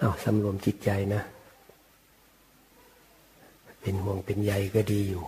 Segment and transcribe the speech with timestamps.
[0.00, 1.22] เอาสำรวมจิตใจนะ
[3.80, 5.24] เป็นห่วงเป็นใยก็ดีอยู่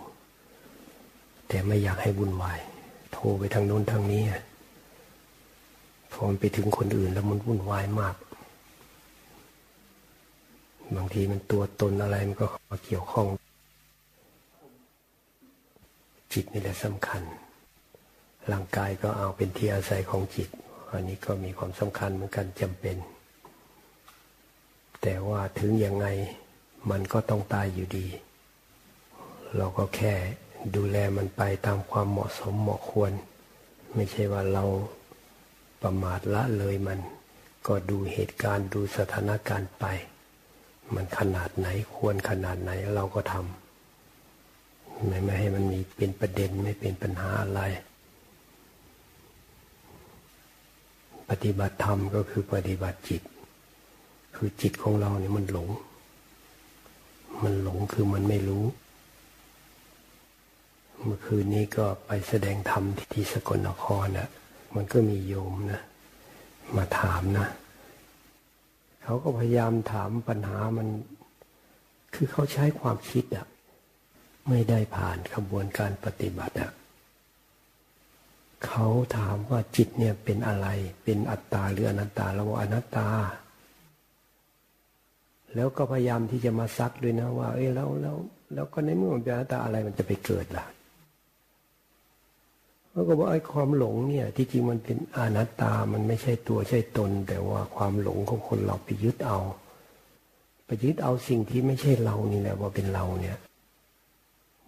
[1.47, 2.59] แต่ไม่อยากให้วุ่นวาย
[3.13, 4.23] โทรไปทางโน้นทางนี้
[6.11, 8.15] พอมันไปถึงคนอื่นแล้วมันวุ่นวายมาก
[10.95, 13.27] บางทีมันตัวตนอะไรมันก็มาเกี่ยวข้อง
[16.33, 17.21] จิตนี่แหละสำคัญ
[18.51, 20.49] ร่างกายก็เอาเป็นที่อาศัยของจิต
[20.91, 22.97] อันนี้ก็มีความสำคัญเหมือนกันจำเป็น
[25.03, 26.07] แต่ว่าถึงยังไง
[26.89, 28.07] มันก็ต้องตายอยู่ดี
[29.57, 30.13] เราก็แค่
[30.75, 33.11] ดูแลมันไปตามความเหมาะสมเหมาะควร
[33.93, 34.63] ไม่ใช่ว่าเรา
[35.81, 36.99] ประมาทละเลยมัน
[37.67, 39.85] ก็ดูเหตุการณ์ดูสถานการณ์ไป
[40.95, 47.61] มันขนาดไหนควรขนาดไหนเราก็ทำไม่ไม่ให้มันมีเป็นประเด็นไม่เป็นปัญหาอะไร
[51.29, 53.21] ปฏิบัติธรรมก็คือปฏิบัติจิต
[54.35, 55.69] คือจิตของเราเนี่ยมันหลง
[57.43, 58.65] มันหลงคือมันไม่รู้
[61.03, 64.29] เมื่อคืนนี้ก็ไปแสดงธรรมที่สกลนครนะ่ะ
[64.75, 65.81] มันก็มีโยมนะ
[66.75, 67.47] มาถามนะ
[69.03, 70.87] เขาก็พยายามถามปัญหามัน
[72.13, 73.45] คือเขาใช้ความคิดอะ
[74.49, 76.71] ไม่ได้ผ่านกระบวนการปฏิบัติอะ
[78.65, 78.85] เขา
[79.17, 80.67] ถามว่าจิตเนี่ยเป็นอะไร
[81.03, 83.07] เป็นอัตตาหรืออนัตตาเราว่าอนัตตา
[85.55, 88.17] แล้วก็พยายามที่จะมาซักด้วยนะว่า เอ้แล้วแล้ว
[88.53, 90.65] แล้วก็ในเมื่อมันเป็นอนัตตาอะไรมันจะไปเกิดล่ะ
[92.91, 99.39] แล้วก็บอกไอ้ความหลงเนี่ย ที่จริงมันเป็นอนัตตา มันไม่ใช่ตัวใช่ตน แต่ว่าความหลงของคนเราไปยึดเอา
[100.65, 103.37] ไปยึดเอาสิ่งที่ไม่ใช่เรานี่แหละว่าเป็นเราเนี่ย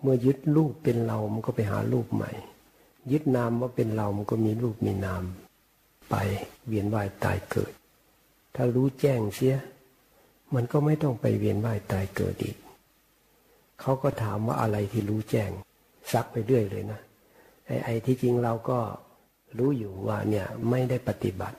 [0.02, 2.32] เมื่อยึดรูปเป็นเรา มันก็ไปหารูปใหม่
[3.12, 5.24] ยึดนามว่าเป็นเรา มันก็มีรูปมีนาม
[6.10, 6.16] ไป
[6.68, 7.72] เวียนว่ายตายเกิด
[8.56, 9.56] ถ้ารู้แจ้งเสีย
[10.56, 12.58] มันก็ไม่ต้องไปเวียนว่ายตายเกิดอีก
[13.82, 15.52] เขาก็ถามว่าอะไรที่รู้แจ้ง
[16.12, 17.00] ซักไปเรื่อยเลยนะ
[17.66, 18.80] ไอ้ไอ้ที่จริงเราก็
[19.58, 21.58] รู้อยู่ว่าเนี่ยไม่ได้ปฏิบัติ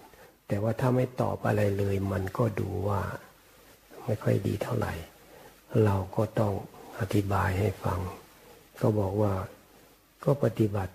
[0.48, 3.02] แต่ว่าถ้าไม่ตอบอะไรเลย มันก็ดูว่า
[4.04, 4.92] ไม่ค่อยดีเท่าไหร่
[5.84, 6.52] เราก็ต้อง
[7.00, 8.00] อธิบายให้ฟัง
[8.80, 9.34] ก็บอกว่า
[10.24, 10.94] ก็ปฏิบัติ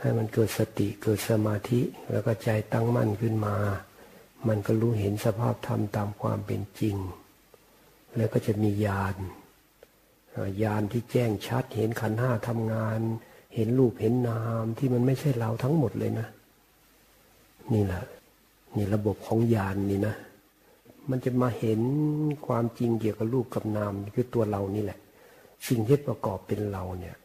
[0.00, 1.80] ให้มันเกิดสติเกิดสมาธิ
[2.10, 3.54] แล้วก็ใจตั้งมั่นขึ้นมา
[4.48, 6.96] มันก็รู้เห็นสภาพธรรมตามความเป็นจริง
[8.16, 9.16] แล้วก็จะมีญาณ
[10.62, 13.00] ญาณที่แจ้งชัดเห็นขันห้าทำงาน
[13.54, 16.28] เห็นรูปเห็นนามที่มันไม่ใช่เราทั้งหมดเลยนะ
[17.72, 18.02] นี่แหละ
[18.76, 20.16] นี่ระบบของญาณนนี่นะ
[21.10, 21.80] มันจะมาเห็น
[22.46, 24.98] ความจริงเกี่ยวกับรูปกับนามคือตัวเรานี่แหละ
[25.68, 27.16] สิ่งที่ประกอบเป็นเราเนี่ย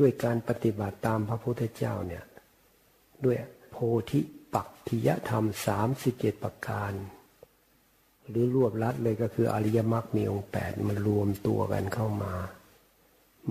[0.00, 2.24] ด้วยการปฏิบัติตามพระพุทธเจ้าเนี่ย
[3.24, 3.36] ด้วย
[3.70, 3.76] โพ
[4.10, 4.20] ธิ
[4.54, 6.92] ปักทิยธรรมสามสิบเจ็ดประการ
[8.30, 12.34] หรือรวบรัดเลยก็คืออริยมรรคมีองค์แปดมันรวมตัวกันเข้ามา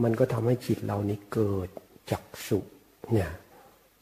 [0.04, 1.70] มันก็ทำให้จิตเรานี้เกิด
[2.12, 2.60] จักสุ
[3.12, 3.32] เนี่ย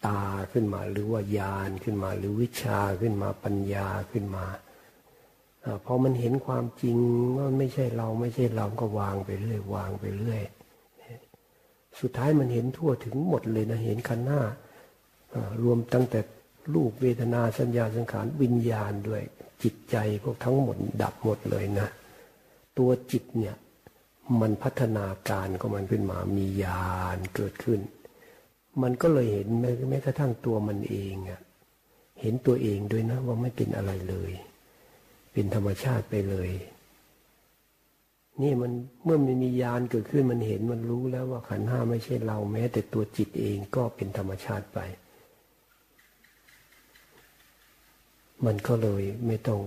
[0.06, 4.46] ตาขึ้นมาหรือว่าญาณขึ้นมาหรือวิชาขึ้นมาปัญญาขึ้นมา
[5.64, 6.98] อพอมันเห็นความจริง
[7.38, 10.42] ว่าไม่ใช่เราไม่ใช่เราก็วางไปเรื่อยวางไปเรื่อย
[12.00, 14.42] สุดท้ายมันเห็นทั่วถึงหมดเลยนะเห็นขันหน้า
[15.64, 16.20] รวมตั้งแต่
[16.74, 19.24] รูปเวทนาสัญญาสังขารวิญญาณด้วย
[19.64, 21.88] จิตใจพวกทั้งหมดดับหมดเลยนะ
[22.78, 23.56] ตัวจิตเนี่ย
[24.42, 27.80] มันพัฒนาการของมันขึ้นมามีญาณเกิดขึ้น
[28.82, 31.42] มันก็เลยเห็นแม้แม้กระทั่งตัวมันเองอะ
[32.22, 34.32] เห็นตัวเองด้วยนะว่าไม่เป็นอะไรเลย
[35.34, 36.50] เป็นธรรมชาติไปเลย
[38.42, 38.72] นี่มัน
[39.04, 44.80] เมื่อมันมียานเกิดขึ้นมันเห็นมันรู้แล้วว่าขันห้าไม่ใช่เราแม้ แต่ตัวจิตเองก็เป็นธรรมชาติไป
[48.46, 49.60] มันก็เลยไม่ต้อง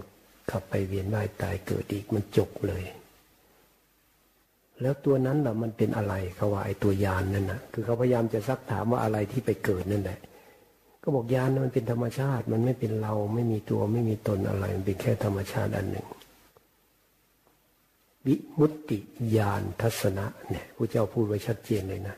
[0.51, 2.85] ขับไปเวียนว่ายตายเกิดอีกมันจบเลย
[4.81, 10.19] แล้วตัวนั้นล่ะมันเป็นอะไรเขาว่าไอ้ตัวยานนั่นนะคือเขาพยายามจะซักถามว่าอะไรที่ไปเกิดนั่นแหละ
[11.03, 16.07] ก็บอกยานมันเป็นธรรมชาติ มันไม่เป็นเราไม่มีตัวไม่มีตนอะไร มันเป็นแค่ธรรมชาติอันหนึ่ง
[18.27, 18.99] วิมุตติ
[19.37, 22.17] ญาณทัศนะเนี่ยพระเจ้าพูดไว้ชัดเจนเลยนะ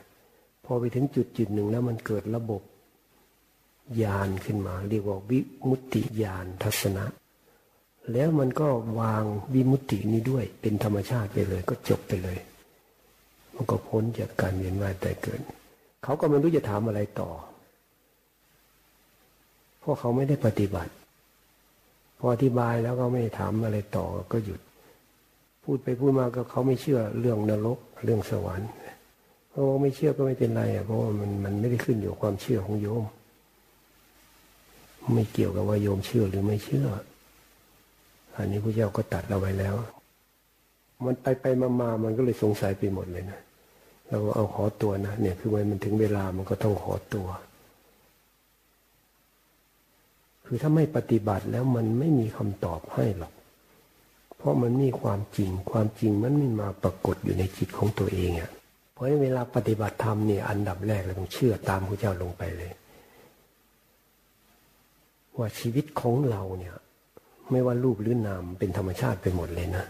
[0.65, 2.61] พอไปถึงจุดจุดหนึ่งแล้วมันเกิดระบบ
[4.01, 5.39] ญาณขึ้นมา เรียกว่าวิ
[5.69, 7.05] มุตติญาณทัศนะ
[8.11, 8.67] แล้วมันก็
[8.99, 12.37] วางวิมุตตินี้ด้วยเป็นธรรมชาติไปเลย ก็จบไปเลย
[13.55, 15.41] มันก็พ้นจากการเวียนว่ายตายเกิด
[16.03, 17.29] เขาก็ไม่รู้จะถามอะไรต่อ
[19.79, 20.91] เพราะเขาไม่ได้ปฏิบัติ
[22.17, 24.61] พออธิบายแล้วก็ไม่ถามอะไรต่อก็หยุด
[25.63, 28.69] พูดไปพูดมาก็เขาไม่เชื่อเรื่องนรกเรื่องสวรรค์
[29.49, 33.03] เพราะว่าไม่เชื่อก็ไม่เป็นไรอะเพราะว่ามันมันไม่ได้ขึ้นอยู่ความเชื่อของโยม
[35.11, 36.87] ไม่เกี่ยวกับว่าโยมเชื่อหรือไม่เชื่อ
[38.37, 39.75] อันนี้พระเจ้าก็ตัดเราไว้แล้ว
[41.05, 43.39] มันไปไปมามามันก็เลยสงสัยไปหมดเลยนะ
[44.09, 47.27] เราเอาขอตัวนะเนี่ยคือมันถึงเวลามันก็ต้องขอตัว
[50.45, 53.33] คือถ้าไม่ปฏิบัติแล้วมันไม่มีคำตอบให้หรอก
[54.37, 58.49] เพราะมันมีความจริง ความจริงมันไม่มาปรากฏอยู่ในจิตของตัวเองอะ่ะ
[58.93, 62.71] เพราะในเวลาปฏิบัติธรรมเนี่ยอันดับแรกเราต้องเชื่อตามพระเจ้าลงไปเลย
[65.37, 66.75] ว่าชีวิตของเราเนี่ย
[67.51, 69.85] ไม่ว่ารูปหรือนามเป็นธรรมชาติไปหมดเลยนะ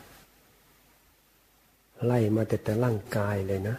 [2.06, 3.78] ไล่มาแต่แต่ร่างกายเลยนะ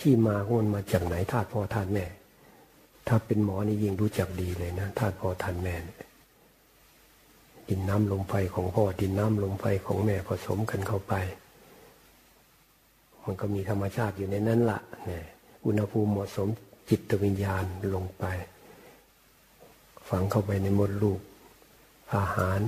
[0.00, 2.04] ที่มาของมันมาจากไหนธาตุพ่อธาตุแม่
[3.08, 5.74] ถ้าเป็นหมอนี่ยิ่งรู้จักดีเลยนะธาตุพ่อธาตุแม่
[7.68, 11.14] ดินน้ำลมไฟของพ่อดินน้ำลมไฟของแม่ผสมกันเข้าไป
[13.24, 15.24] มันก็มีธรรมชาติอยู่ในนั้นละเนี่ย
[15.66, 16.48] อุณหภูมิเหมาะสม
[16.88, 17.64] จิตวิญญาณ
[17.94, 18.24] ลงไป
[20.10, 21.20] ฝังเข้าไปในมดลูก
[22.16, 22.60] อาหาร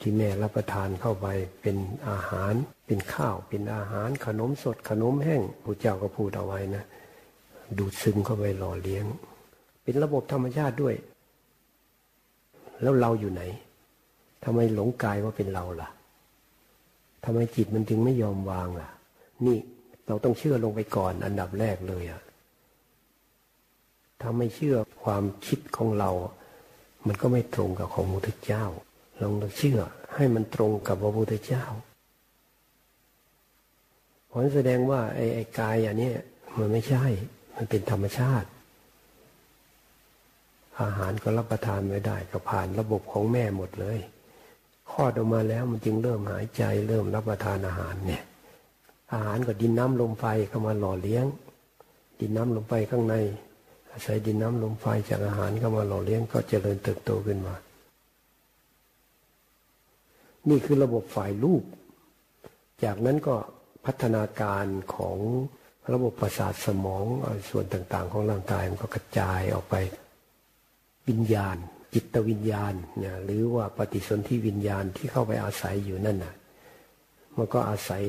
[0.00, 1.26] ที่แม่รับประทานเข้าไป
[1.62, 1.76] เป็น
[2.08, 2.52] อาหาร
[2.86, 6.84] เป็นข้าวเป็นอาหารขนมสดขนมแห้งพระเจ้าก็พูดเอาไว้นะ
[7.78, 9.04] ดูดซึมเข้าไปหล่อเลี้ยง
[9.82, 10.94] เป็นระบบธรรมชาติด้วย
[12.82, 13.42] แล้วเราอยู่ไหน
[14.44, 15.88] ทำไมหลงกายว่าเป็นเราล่ะ
[17.24, 18.90] ทำไมจิตมันจึงไม่ยอมวางล่ะ
[19.46, 19.58] นี่
[20.06, 22.22] เราต้องเชื่อลงไปก่อนอันดับแรกเลยอะ
[24.20, 26.10] ถ้าไม่เชื่อความคิดของเรา
[27.06, 28.64] มันก็ไม่ตรงกับของมุทธเจ้า
[29.20, 29.80] ลองเชื่อ
[30.14, 31.64] ให้มันตรงกับพระพุทธเจ้า
[34.30, 36.12] ผลแสดงว่าไอ้ไอ้กายอันนี้
[36.58, 37.04] มันไม่ใช่
[37.56, 38.48] มันเป็นธรรมชาติ
[40.80, 43.98] อาหารก็รับประทานไม่ได้ก็ผ่านระบบของแม่หมดเลย
[44.90, 48.22] คลอดออกมาแล้วมันจึงเริ่มหายใจเริ่มรับประทานอาหารเนี่ย
[49.12, 51.26] อาหารก็ดินน้ำลมไฟเข้ามาหล่อเลี้ยง
[52.20, 53.14] ดินน้ำลมไฟข้างใน
[53.94, 57.54] อาศัยดินน้ำลมไฟจากอาหารเข้ามาหล่อเลี้ยงก็เจริญเติบโตขึ้นมา
[60.48, 61.62] นี่คือระบบฝ่ายรูป
[62.84, 63.36] จากนั้นก็
[63.84, 65.18] พัฒนาการของ
[65.92, 67.04] ระบบประสาทสมอง
[67.50, 69.74] ส่วนต่างๆ ของร่างกายมันก็กระจายออกไป
[71.08, 71.56] วิญญาณ
[71.94, 76.34] จิตวิญญาณเนี่ยหรือว่าปฏิสนธิวิญญาณที่เข้าไปอาศัยอยู่นั่นน่ะ
[77.36, 78.02] มันก็อาศัย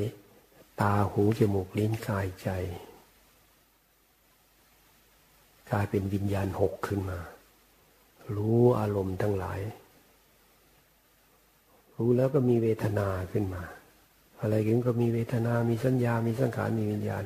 [0.81, 2.49] ตาหูจมูกลิ้นกายใจ
[5.71, 7.19] กลายเป็นวิญญาณหกขึ้นมา
[8.35, 9.59] รู้อารมณ์ทั้งหลาย
[11.97, 13.63] รู้แล้วก็มีเวทนาขึ้นมา
[14.41, 17.23] อะไรกันก็มีเวทนา มีสัญญา มีสังขาร มีวิญญาณ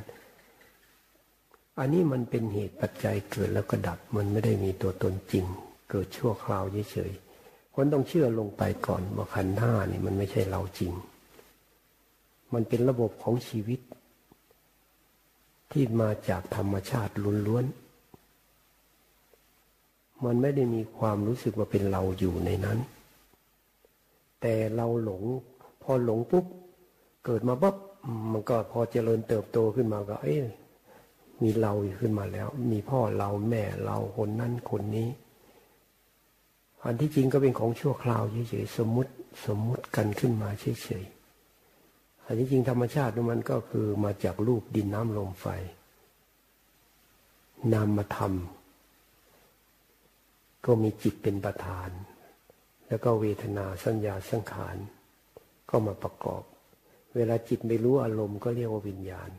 [1.78, 5.44] อันนี้มันเป็นเหตุปัจจัยเกิดแล้วก็ดับ มันไม่ได้มีตัวตนจริง
[5.90, 10.92] เกิดชั่วคราวเฉยๆ คนต้องเชื่อลงไปก่อนว่าขันธ์ห้านี่มันไม่ใช่เราจริง
[12.54, 13.80] มันเป็นระบบของชีวิต
[15.72, 17.12] ที่มาจากธรรมชาติ
[17.46, 17.89] ล้วนๆ
[20.24, 22.78] มันไม่ได้มีความรู้สึกว่าเป็นเราอยู่ในนั้น
[24.40, 25.22] แต่เราหลง
[25.82, 26.46] พอหลงปุ๊บ
[27.24, 27.76] เกิดมาปุ๊บ
[28.32, 30.38] มันก็พอเจริญเติบโตขึ้นมาก็ เอ้ย
[31.42, 35.08] มีเราขึ้นมาแล้ว มีพ่อเราแม่เราคนนั้นคนนี้
[36.84, 39.12] อันที่จริงก็เป็นของชั่วคราวเฉยๆสมมติ
[39.46, 45.46] สมมติกันขึ้นมาเฉยๆอันที่จริงธรรมชาติมันก็คือมาจากรูปดินน้ำลมไฟ
[47.72, 48.32] นามธรรม
[50.66, 51.90] ก็มีจิตเป็นประธาน
[52.88, 54.76] แล้วก็เวทนาสัญญาสังขาร
[55.70, 56.42] ก็มาประกอบ
[57.16, 59.30] เวลาจิตไม่รู้อารมณ์ก็เรียกว่าวิญญาณ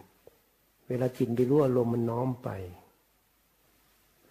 [0.87, 2.49] เวลาจิตไม่รู้อารมณ์มันน้อมไป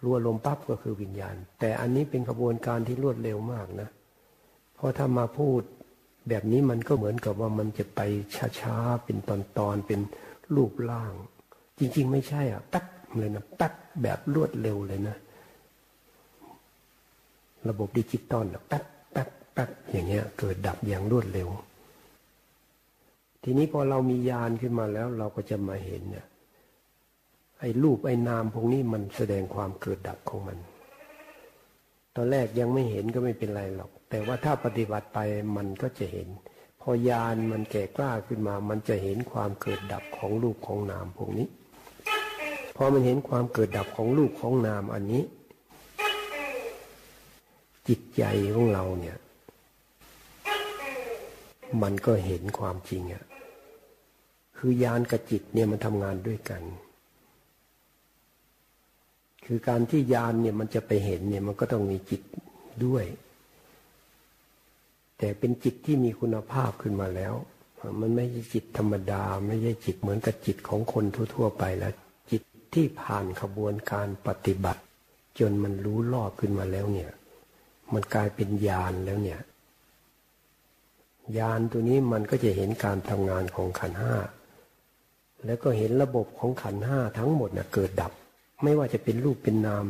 [0.01, 3.89] รู้อารมณ์ปั๊บก็คือวิญญาณ แต่อันนี้เป็นกระบวนการที่รวดเร็วมากนะ
[4.75, 5.61] เพราะถ้ามาพูด
[6.29, 7.99] แบบนี้มันก็เหมือนกับว่ามันจะไป
[8.59, 9.31] ช้าๆ เป็นต
[9.67, 9.99] อนๆเป็น
[10.55, 11.13] รูปร่าง
[11.79, 12.85] จริงๆ ไม่ใช่อะแป๊บ
[13.17, 15.17] เลยนะแป๊บแบบรวดเร็วเลยนะ
[17.69, 21.49] ระบบดิจิตอลแป๊บแป๊บแป๊บอย่างเงี้ยเกิดดับอย่างรวดเร็ว
[23.43, 26.25] ทีนี้พอเรามียานขึ้นมาแล้วเราก็จะมาเห็นเนี่ย
[27.59, 30.57] ไอ้รูปไอ้นามพวกนี้มันแสดงความเกิดดับของมัน
[32.15, 35.19] ตอนแรกยังไม่เห็นก็ไม่เป็นไรหรอก แต่ว่าถ้าปฏิบัติไป
[35.57, 36.27] มันก็จะเห็น
[36.81, 41.47] พอยานมันแก่กล้าขึ้นมา มันจะเห็นความเกิดดับของรูปของนามพวกนี้
[42.75, 45.23] พอมันเห็นความเกิดดับของรูปของนามอันนี้
[47.93, 49.17] จิตใจของเราเนี่ย
[51.81, 53.23] มันก็เห็นความจริงอะ่ะ
[54.57, 56.63] คือยานกับจิตเนี่ยมันทำงานด้วยกัน
[59.45, 62.21] คือการที่ยานเนี่ยมันจะไปเห็นเนี่ยมันก็ต้องมีจิต
[62.85, 63.05] ด้วย
[65.17, 67.33] แต่เป็นจิตที่มีคุณภาพขึ้นมาแล้ว
[67.99, 71.05] มันไม่ใช่จิตธรรมดา ไม่ใช่จิตเหมือนกับจิตของคน
[71.35, 71.93] ทั่ว ๆ ไปแล้ว
[72.31, 72.41] จิต
[72.73, 74.81] ที่ผ่านขบวนการปฏิบัติ
[75.39, 77.11] จนมันรู้รอบขึ้นมาแล้วเนี่ย
[77.93, 79.41] มันกลายเป็นญาณแล้วเนี่ย
[81.37, 84.15] ญาณตัวนี้มันก็จะเห็นการทำงานของขันห้า
[85.45, 88.11] แล้วก็เห็นระบบของขันห้าทั้งหมดนะ่ะเกิดดับ
[88.63, 89.85] ไม่ว่าจะเป็นรูปเป็นนาม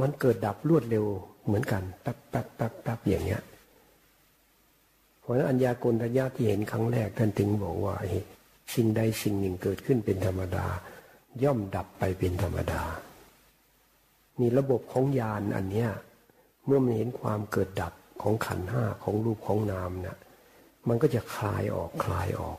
[0.00, 1.06] มันเกิดดับรวดเร็ว
[1.46, 3.42] เหมือนกันแป๊บแป๊บแป๊บแป๊บอย่างเงี้ย
[5.20, 7.94] เพราะนั้นอัญญากลทัญญาที่เห็นครั้งแรกท่านถึงบอกว่า
[8.74, 10.66] สิ่งใดสิ่งหนึ่งเกิดขึ้นเป็นธรรมดา
[11.44, 12.82] ย่อมดับไปเป็นธรรมดา
[14.40, 15.90] นี่ระบบของญาณอันเนี้ย
[16.66, 17.92] เมื่อมันเห็นความเกิดดับ
[18.22, 20.18] ของขันห้าของรูปของนามนะี่ย
[20.88, 22.58] มันก็จะคลายออกคลายออก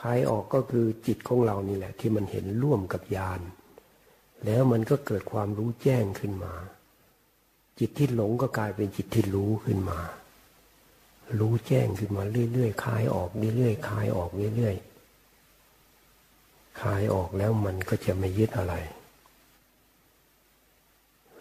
[0.00, 3.40] คลายออกก็คือจิตของเรานี่แหละ ที่มันเห็นร่วมกับญาณ
[4.44, 6.54] แล้วมันก็เกิดความรู้แจ้งขึ้นมา
[7.78, 9.98] จิตที่หลงก็กลายเป็นจิตที่รู้ขึ้นมา
[11.40, 12.22] รู้แจ้งขึ้นมา
[12.52, 18.74] เรื่อยๆคลายออกเรื่อยๆคลายออกเรื่อยๆคลายออกแล้วมันก็จะไม่ยึดอะไร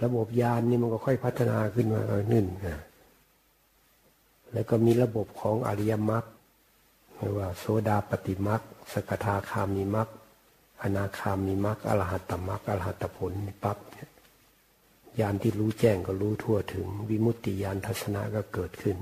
[0.03, 2.79] ระบบยานนี่มันก็ค่อยพัฒนาขึ้นมาหนึ่งนะ
[4.53, 6.23] แล้วก็มีระบบของอริยมรรค
[7.15, 8.61] ไม่ว่าโสดาปฏิมรรค
[8.93, 10.07] สกทาคามีมรรค
[10.83, 13.31] อนาคามีมรรคอรหัตตมรรคอรหัตผล
[13.63, 14.09] ปั๊บเนี่ย
[15.19, 18.97] ยานที่รู้แจ้งก็รู้ทั่วถึง วิมุตติยานทัศนะก็เกิดขึ้น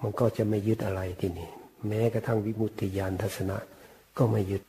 [0.00, 1.50] มันก็จะไม่ยึดอะไรที่นี่
[1.86, 3.56] แม้กระทั่งวิมุตติยานทัศนะ
[4.16, 4.62] ก็ไม่ยึด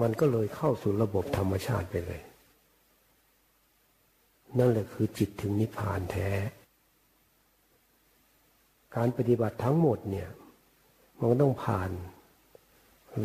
[0.00, 2.20] มันก็เลยเข้าสู่ระบบธรรมชาติไปเลย
[4.58, 6.30] นั่นแหละคือจิตถึงนิพพานแท้
[8.96, 10.28] การปฏิบัติทั้งหมดเนี่ย
[11.18, 11.90] มันก็ต้องผ่าน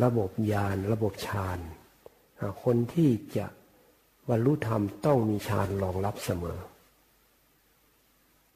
[0.04, 1.58] ระบบญาณระบบฌาน
[2.62, 3.46] คนที่จะ
[4.28, 6.60] บรรลุธรรมต้องมีฌานรองรับเสมอ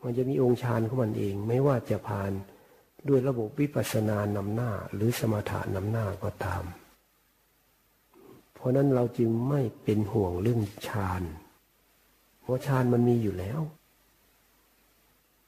[0.03, 2.31] มันจะมีองค์ฌานของมันเอง ไม่ว่าจะผ่าน
[3.09, 6.65] ด้วยระบบวิปัสสนานำหน้า หรือสมถะนำหน้าก็ตาม
[8.55, 11.23] เพราะนั้นเราจึงไม่เป็นห่วงเรื่องฌาน
[12.45, 13.61] เพราะฌานมันมีอยู่แล้ว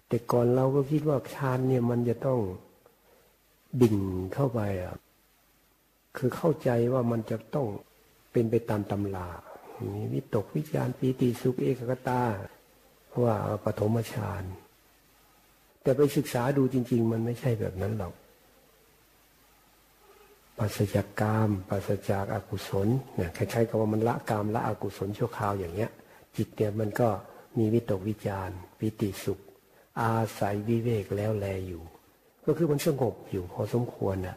[0.08, 2.40] แต่ก่อนเราก็คิดว่าฌานเนี่ยมันจะต้อง
[3.82, 3.98] ดิ่ง
[4.34, 4.96] เข้าไปอะ
[6.16, 7.66] คือเข้าใจว่ามันจะต้อง
[8.32, 9.28] เป็นไปตามตำรา
[9.94, 12.22] มีวิตกวิจารปีติสุขเอกกตา
[13.22, 14.44] ว่าปฐมฌาน
[15.82, 18.14] แต่ไปศึกษาดูจริง ๆ มันไม่ใช่แบบนั้นหรอก
[20.58, 25.90] ปัสจากกามปัสจากอากุศลเนี่ยคล้ายๆกับว่ามันละกามละอกุศลชั่วคราวอย่างเงี้ย
[26.36, 27.08] จิตเนี่ยมันก็
[27.58, 29.40] มีวิตกวิจารปิติสุข
[30.00, 31.82] อาศัยวิเวกแล้วแลอยู่
[32.44, 34.36] ก็คือมันสงบอยู่พอสมควรอะ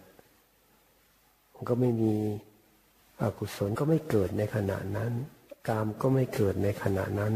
[1.53, 2.13] มันก็ไม่มี
[3.21, 5.11] อกุศลก็ไม่เกิดในขณะนั้น
[5.67, 7.33] กามก็ไม่เกิดในขณะนั้น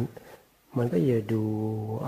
[0.78, 1.42] มันก็จะดู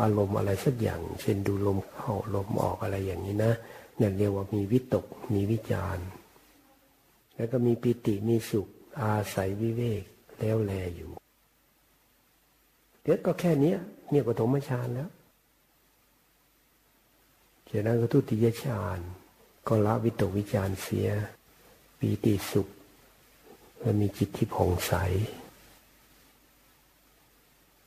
[0.02, 3.54] อารมณ์อะไรสักอย่าง เช่นดูลมเข้าลมออกอะไรอย่างนี้นะ
[3.98, 5.98] เนี่ยเรียกว่ามีวิตกมีวิจาร
[7.36, 8.68] แล้วก็มีปิติมีสุข
[9.02, 10.04] อาศัยวิเวก
[10.40, 11.12] แล้วแลอยู่
[13.06, 13.74] เดี๋ยวก็แค่นี้
[14.10, 15.10] เนี่ยปฐมฌานแล้ว
[17.70, 19.00] จากนั้นก็ทุติยฌาน
[19.68, 21.10] ก็ละวิตกวิจารเสีย
[22.00, 22.68] ปีติสุข
[23.82, 24.94] มันมีจิตที่ผ่องใส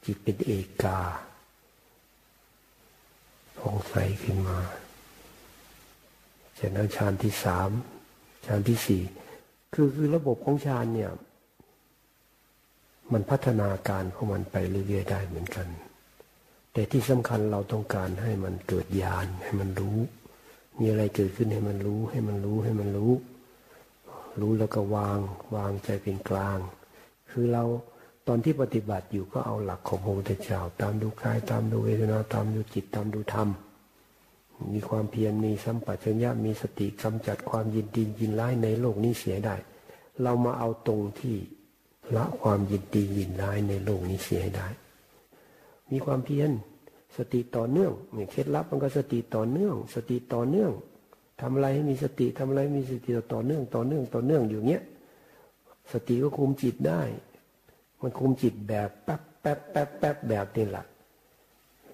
[0.04, 1.00] จิตเป็นเอกา
[3.58, 4.58] ผ่องใสขึ้นมา
[6.58, 7.70] จากนั้นฌานที่สาม
[8.46, 9.02] ฌานที่สี่
[9.74, 11.10] คือคือระบบของฌานเนี่ย
[13.12, 15.66] มันพัฒนาการของมันไปเรื่อยๆได้เหมือนกัน
[16.72, 19.98] แต่ที่สำคัญเราต้องการให้มันเกิดญาณให้มันรู้
[20.78, 23.12] มีอะไรเกิดขึ้นให้มันรู้ ให้มันรู้ให้มันรู้
[24.40, 25.18] รู้แล้วก็วาง
[25.54, 26.58] วางใจเป็นกลาง
[27.30, 27.64] คือเรา
[28.26, 33.48] ตอนที่ปฏิบัติอยู่ก็เอาหลักของพระพุทธเจ้าตามดูกายตามดูเวทนาตามดูจิตตามดูธรรม
[34.72, 39.56] มีความเพียรมีสัมปชัญญะมีสติกำจัดความยินดียินร้ายในโลกนี้เสียได้
[40.22, 41.36] เรามาเอาตรงที่
[42.16, 44.68] ละความยินดียินร้ายในโลกนี้เสียให้ได้
[45.90, 46.50] มีความเพียร
[47.16, 50.72] สติต่อเนื่องเนี่ยเคล็ดลับมันก็สติต่อเนื่อง สติต่อเนื่อง
[51.40, 54.82] ทำอะไรให้มีสติทำอะไรมีสติต่อเนื่องต่อเนื่องต่อเนื่องอยู่เนี้ย
[55.92, 57.02] สติก็คุมจิตได้
[58.02, 60.84] มันคุมจิตแบบแป๊บแป๊บแป๊บแป๊บแบบนี่แหละ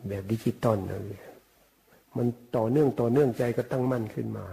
[0.09, 1.01] แบบดิจิตอลนะ
[2.17, 4.47] มันต่อเนื่องต่อเนื่องใจก็ตั้งมั่นขึ้นมา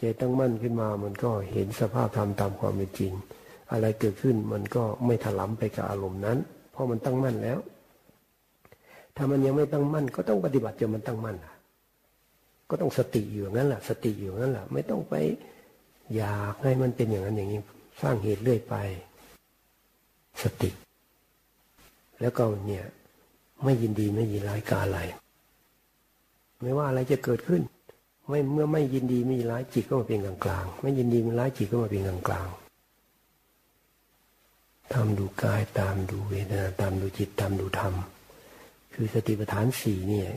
[0.00, 3.12] ใจตั้งมั่นขึ้นมามันก็เห็นสภาพธรรมตามความเป็นจริง
[3.72, 6.38] อะไรเกิดขึ้นมันก็ไม่ถลำไปกับอารมณ์นั้น
[6.72, 7.58] เพราะมันตั้งมั่นแล้ว
[9.16, 11.54] ถ้ามันยังไม่ตั้งมั่น ก็ต้องปฏิบัติจนมันตั้งมั่นล่ะ
[12.70, 15.14] ก็ต้องสติอยู่งั้นแหละสติอยู่งั้นแหละไม่ต้องไป
[16.16, 17.60] อยากให้มันเป็นอย่างนั้นอย่างนี้
[18.02, 18.74] สร้างเหตุเรื่อยไป
[20.42, 20.70] สติ
[22.20, 22.84] แล้วก็เนี่ย
[23.64, 25.00] ไม่ยินดีไม่ยินร้ายกาอะไร
[26.60, 27.62] ไม่ว่าอะไรจะเกิดขึ้น
[28.30, 32.48] ไม่เมื่อไม่ยินดีไมีร้ายจิตก็มาเป็นกลางกลางไม่ยินดีไมีร้ายจิตก็มาเป็นกลางกลาง
[34.92, 37.94] ทำดูกายตามดูเวทนาตามดูจิตตามดูธรรม
[38.92, 40.28] คือสติปัฏฐานสี่เนี่ย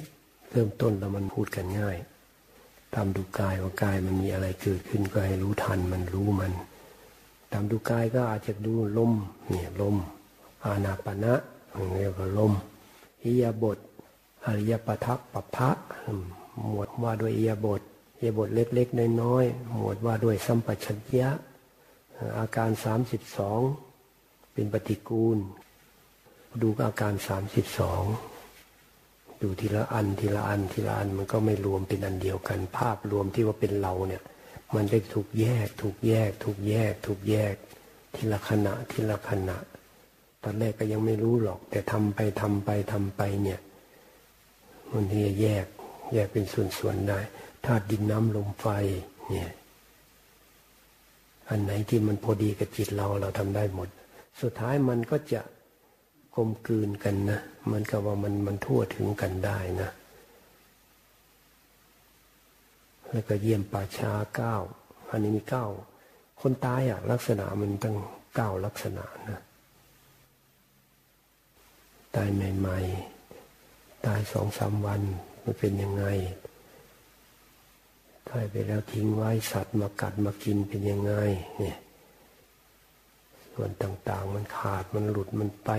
[0.50, 1.97] เริ่มต้นแล้วมันพูดกันง่าย
[2.93, 6.53] ตามดูกายว่ากายมันมีอะไรเกิดขึ้นก็ให้รู้ทันมันรู้มัน
[7.51, 9.12] ตามดูกายก็อาจจะดูลม
[9.50, 9.95] เนี่ยลม
[10.63, 11.33] อานาปณะ
[11.95, 12.53] เรียกว่าลม
[13.23, 13.77] อิยาบท
[14.45, 15.69] อริยปทัพปพะ
[16.62, 17.81] หมวดว่าด้วยอิยบท
[18.19, 21.29] อิยบทเล็กๆน้อยๆหมวดว่าด้วยสัมปชัญญะ
[22.39, 23.62] อาการสามสิบสอง
[24.53, 25.38] เป็นปฏิกูล
[26.62, 28.03] ดูอาการสามสิบสอง
[29.41, 34.24] ดูทีละอันทีละอันทีละอันมันก็ไม่รวมเป็นอันเดียวกัน ภาพรวมที่ว่าเป็นเราเนี่ย
[34.75, 37.55] มันได้ถูกแยก ถูกแยก ถูกแยก ถูกแยก
[38.15, 39.57] ทีละขณะทีละขณะ
[40.43, 43.60] ตอนแรกก็ยังไม่รู้หรอก แต่ทำไปทำไปทำไปเนี่ย
[44.91, 45.65] มันที่จะแยก
[46.13, 46.46] แยกเป็น
[46.77, 47.20] ส่วนๆได้
[47.65, 48.67] ธาตุดินน้ำลมไฟ
[49.29, 49.51] เนี่ย
[51.50, 53.89] อันไหนที่มันพอดีกับจิตเราเราทำได้หมด
[54.41, 55.41] สุดท้ายมันก็จะ
[56.36, 57.39] กลมกลืนกันนะ
[57.72, 59.89] มันกับว่ามันมันทั่วถึงกันได้นะ
[63.12, 64.55] แล้วก็เยี่ยมป่าช้าเก้า
[65.10, 65.67] อันนี้มีเก้า
[66.41, 67.96] คนตายอะลักษณะมันตั้ง
[68.36, 69.41] เก้าลักษณะนะ
[72.15, 72.77] ตายใหม่
[73.41, 75.01] ๆ ตายสองสามวัน
[75.43, 76.05] มันเป็นยังไง
[78.29, 81.13] ตายไปแล้วทิ้งไว้สัตว์มากัดมากินเป็นยังไง
[81.57, 81.77] เนี่ย
[83.53, 85.69] ส่วนต่างๆ มันขาดมันหลุดมันไป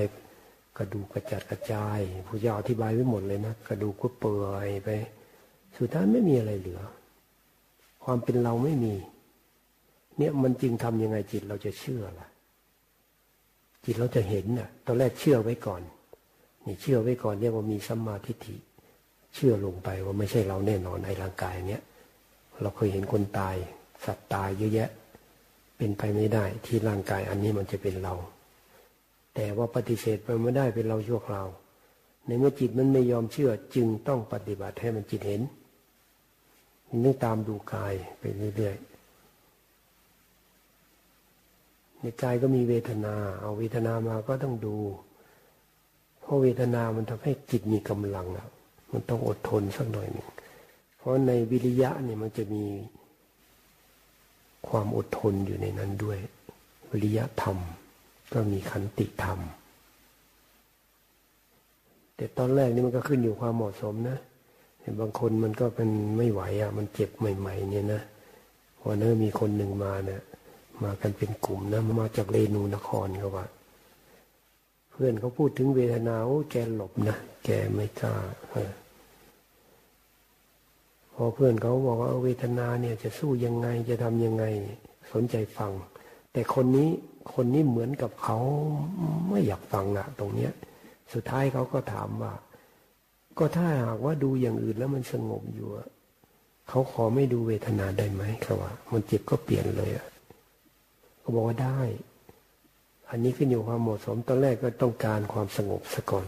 [0.77, 4.89] กระดูกกระจัดกระจายผู้ยาอธิบายไว้หมดเลยนะกระดูกก็เปื่อยไป
[5.77, 6.83] สุดท้ายไม่มีอะไรเหลือ
[8.05, 8.95] ความเป็นเราไม่มี
[10.17, 12.29] เนี่ยมันจริงทำยังไงจิตเราจะเชื่อล่ะ
[13.85, 15.83] จิตเราจะเห็นน่ะ ตอนแรกเชื่อไว้ก่อน
[16.65, 18.57] นี่เชื่อไว้ก่อนเรียกว่ามีสัมมาทิฏฐิ
[19.35, 21.83] เชื่อลงไปว่าไม่ใช่เราแน่นอนในร่างกายเนี้ย
[22.61, 23.57] เราเคยเห็นคนตาย
[24.05, 24.91] สัตว์ตายเยอะแยะ
[25.77, 28.15] เป็นไปไม่ได้ที่ร่างกายอันนี้มันจะเป็นเรา
[29.35, 31.49] แต่ว่าปฏิเสธไปไม่ได้เป็นเราชั่วคราว
[32.27, 35.43] ในเมื่อจิตมันไม่ยอมเชื่อจึงต้องปฏิบัติให้มันจิตเห็น
[37.05, 38.25] นึกตามดูกายไป
[38.57, 38.85] เรื่อยๆ
[42.01, 44.77] ในกายก็มีเวทนา เอาเวทนามาก็ต้องดู
[46.21, 48.49] เพราะเวทนามันทำให้จิตมีกำลังอะ
[48.95, 50.29] มันต้องอดทนสักหน่อยหนึ่ง
[50.97, 52.65] เพราะในวิริยะเนี่ยมันจะมี
[54.69, 56.19] ความอดทนอยู่ในนั้นด้วย
[56.91, 57.59] วิริยะธรรม
[58.33, 59.39] ก็มีขันติธรรม
[62.17, 64.19] แต่ตอนแรกนี่มันก็ขึ้นอยู่ความเหมาะสมนะ
[64.81, 68.03] เห็นบางคนมันก็เป็นไม่ไหวอะ มันเจ็บใหม่ ๆ เนี่ยนะ
[68.87, 70.23] วันนั้นมีคนหนึ่งมาเนะี่ย
[70.83, 73.47] มากันเป็นกลุ่มนะมาจากเรนูนครเขาว่า
[74.91, 78.15] เพื่อนเขาพูดถึงเวทนาโอ้แกหลบนะ แกไม่กล้า
[81.15, 84.45] พอเพื่อนเขาบอกว่าเวทนาเนี่ยจะสู้ยังไงจะทำยังไง
[85.13, 85.73] สนใจฟัง
[86.33, 86.91] แต่คนนี้
[87.35, 88.39] คนนี้เหมือนกับเขา
[89.29, 90.53] ไม่อยากฟังอะตรงเนี้ย
[91.13, 92.33] สุดท้ายเขาก็ถามว่า
[93.39, 95.69] ก็ถ้าหากว่าดูอย่างอื่นแล้วมันสงบอยู่
[96.69, 100.07] เขาขอไม่ดูเวทนาได้ไหมครับว่า มันเจ็บก็เปลี่ยนเลยอะ
[101.19, 101.81] เขาบอกว่าได้
[103.11, 106.27] อันนี้ขึ้นอยู่ความเหมาะสมตอนแรกก็ต้องการความสงบซะก่อน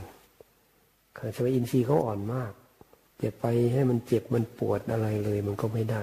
[1.17, 2.53] คือสมัยอินทรีย์เขาอ่อนมาก
[3.23, 6.03] จะไปให้มันเจ็บมันปวดอะไรเลยมันก็ไม่ได้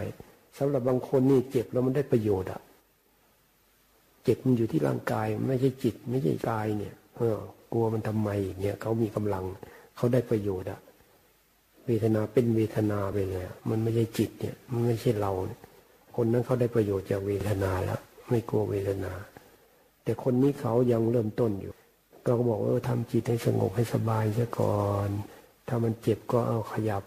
[0.57, 2.61] สำหรับบางคนนี่เจ็บแล้วมันได้ประโยชน์อะ
[4.23, 7.37] เจ็บมันอยู่ที่ร่างกายไม่ใช่จิต ไม่ใช่กายเนี่ย เออ
[7.73, 8.29] กลัวมันทำไม
[8.61, 9.45] เนี่ยเขามีกำลัง
[9.95, 10.79] เขาได้ประโยชน์อะ
[11.85, 15.59] เวทนาเป็นเวทนาไปเลยมันไม่ใช่จิตเนี่ย มันไม่ใช่เราเนี่ย
[16.15, 17.99] คนนั้นเขาได้ประโยชน์จากเวทนาแล้ว
[18.29, 19.13] ไม่กลัวเวทนา
[20.03, 21.73] แต่คนนี้เขายังเริ่มต้นอยู่
[22.25, 25.09] ก็บอกว่าทำจิตให้สงบให้สบายซะก่อน
[25.67, 27.03] ถ้ามันเจ็บก็เอาขยับ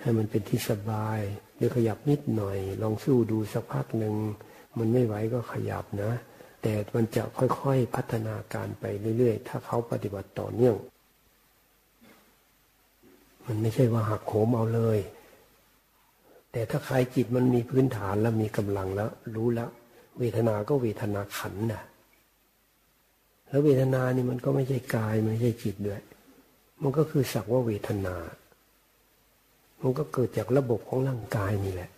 [0.00, 1.20] ให้มันเป็นที่สบาย
[1.56, 4.14] หรือขยับนิดหน่อย ลองสู้ดูสักพักหนึ่ง
[4.78, 6.12] มันไม่ไหวก็ขยับนะ
[6.62, 8.84] แต่มันจะค่อยๆพัฒนาการไป
[9.18, 10.76] เรื่อยๆ ถ้าเขาปฏิบัติต่อเนื่อง
[13.46, 14.98] มันไม่ใช่ว่าหักโหมเอาเลย
[16.52, 19.70] แต่ถ้าใครจิตมันมีพื้นฐานแล้วมีกำลังแล้ว รู้แล้ว
[20.18, 21.82] เวทนาก็เวทนาขันนะ
[23.48, 26.02] แล้วเวทนานี่มันก็ไม่ใช่กายไม่ใช่จิตด้วย
[26.82, 28.16] มันก็คือสักว่าเวทนา
[29.82, 31.90] มันก็เกิดจากระบบของร่างกายนี่แหละ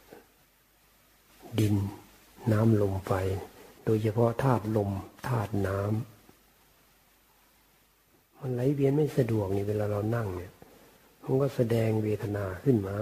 [1.59, 1.75] ดิน
[2.53, 3.13] น้ำลมไฟ
[3.85, 4.91] โดยเฉพาะธาตุลม
[5.29, 5.91] ธาตุน้ำ
[8.41, 10.53] มันไหลเวียนไม่สะดวกนี่เวลาเรานั่งเนี่ย
[11.25, 12.97] มันก็แสดงเวทนาขึ้นมา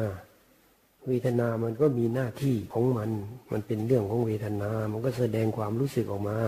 [1.06, 3.10] เวทนามันก็มีหน้าที่ของมัน
[3.52, 6.38] มันเป็นเรื่องของเวทนา มันก็แสดงความรู้สึกออกมา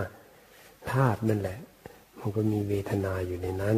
[0.91, 1.59] ธาตุนั่นแหละ
[2.19, 3.75] มันก็มีเวทนาอยู่ในนั้น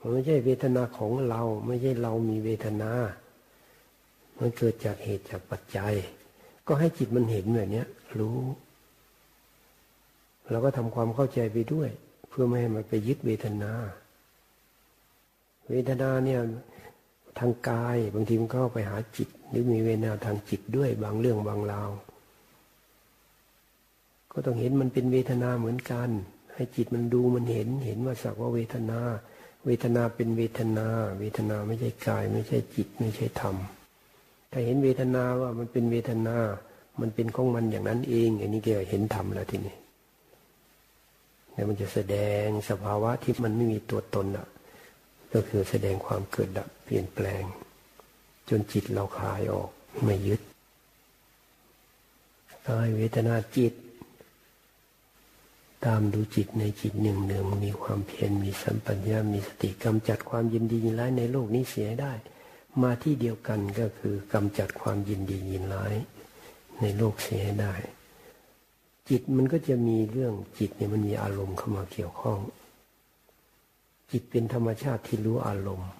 [0.00, 2.90] มันไม่ใช่เวทนาของเรา ไม่ใช่เรามีเวทนา
[4.38, 5.94] มันเกิดจากเหตุจากปัจจัย
[6.66, 7.84] ก็ให้จิตมันเห็นแบบนี้
[8.18, 8.38] รู้
[10.50, 11.90] เราก็ทำความเข้าใจไปด้วย
[12.28, 13.72] เพื่อไม่ให้มันไปยึดเวทนา
[15.70, 16.40] เวทนาเนี่ย
[17.38, 21.90] ทางกายบางทีมันก็ไปหาจิต หรือมีเวทนาทางจิตด้วยบางเรื่องบางราว
[24.32, 26.08] ก็ต้องเห็นมันเป็นเวทนาเหมือนกัน
[26.54, 29.00] ให้จิตมันดูมันเห็นเห็นว่าสักว่าเวทนา
[29.68, 30.88] เวทนาเป็นเวทนา
[31.20, 33.56] เวทนาไม่ใช่กาย ไม่ใช่จิต ไม่ใช่ธรรม
[34.50, 36.36] ถ้าเห็นเวทนาว่ามันเป็นเวทนา
[37.00, 39.76] มันเป็นของมันอย่างนั้นเองอันนี้ก็เห็นธรรมแล้วทีนี้
[41.52, 44.46] แล้วมันจะแสดงสภาวะที่มันไม่มีตัวตนอะ
[45.32, 47.42] ก็คือแสดงความเกิดดับเปลี่ยนแปลง
[48.48, 49.70] จนจิตเราคลายออก
[50.04, 50.40] ไม่ยึด
[52.68, 53.72] กายเวทนาจิต
[55.84, 62.12] ตามดูจิตในจิตหนึ่งหนึ่งมีความเพียรมีสัมปัญญามีสติกำจัดความยินดียินร้ายในโลกนี้เสียได้
[62.82, 65.94] มาที่เดียวกันก็คือกำจัดความยินดียินร้าย
[66.80, 67.74] ในโลกเสียได้
[69.08, 72.38] จิตมันก็จะมีเรื่องจิตเนี่ยมันมีอารมณ์เข้ามาเกี่ยวข้อง
[74.10, 75.90] จิตเป็นธรรมชาติที่รู้อารมณ์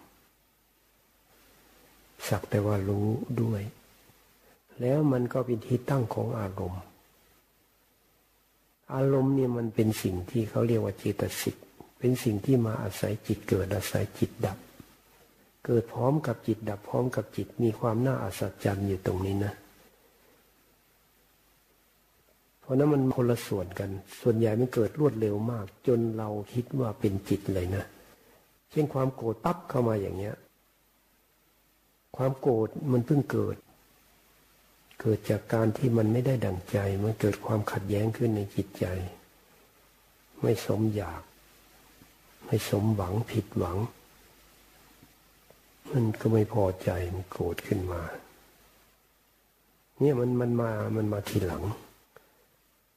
[2.28, 3.06] สักแต่ว่ารู้
[3.42, 3.62] ด้วย
[4.80, 6.82] แล้วมันก็เป็นที่ตั้งของอารมณ์
[8.94, 11.56] อารมณ์เนี่ยมันเป็นสิ่งที่เขาเรียกว่าจิตสิก
[11.98, 14.58] เป็นสิ่งที่มาอาศัยจิตเกิดอาศัยจิตดับ
[15.64, 19.52] เกิดพร้อมกับจิตดับพร้อมกับจิตมีความน่าอัศจรรย์อยู่ตรงนี้นะ
[22.60, 27.84] เพราะนั้นมันคนละส่วนกัน ส่วนใหญ่มันเกิดรวดเร็วมาก จนเราคิดว่าเป็นจิตเลยนะ
[28.70, 30.36] เช่นความโกรธปั๊บเข้ามาอย่างเงี้ย
[32.16, 33.56] ความโกรธมันเพิ่งเกิด
[35.00, 38.86] เกิดจากการที่มันไม่ได้ดั่งใจ มันเกิดความขัดแย้งขึ้นในจิตใจ
[40.42, 41.22] ไม่สมอยาก
[42.46, 43.78] ไม่สมหวังผิดหวัง
[45.90, 48.02] มันก็ไม่พอใจมันโกรธขึ้นมา
[50.00, 51.64] เนี่ยมันมันมามันมาทีหลัง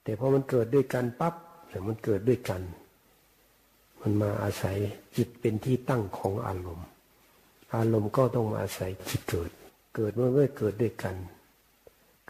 [0.03, 1.33] แต่พอมันเกิดด้วยกันปั๊บ
[1.67, 2.61] เนี่มันเกิดด้วยกัน
[4.01, 4.77] มันมาอาศัย
[5.15, 6.87] จิตเป็นที่ตั้งของอารมณ์
[7.75, 9.51] อารมณ์ก็ต้องมาอาศัยจิตเกิด
[9.95, 11.15] เกิดมาเมื่อเกิดด้วยกัน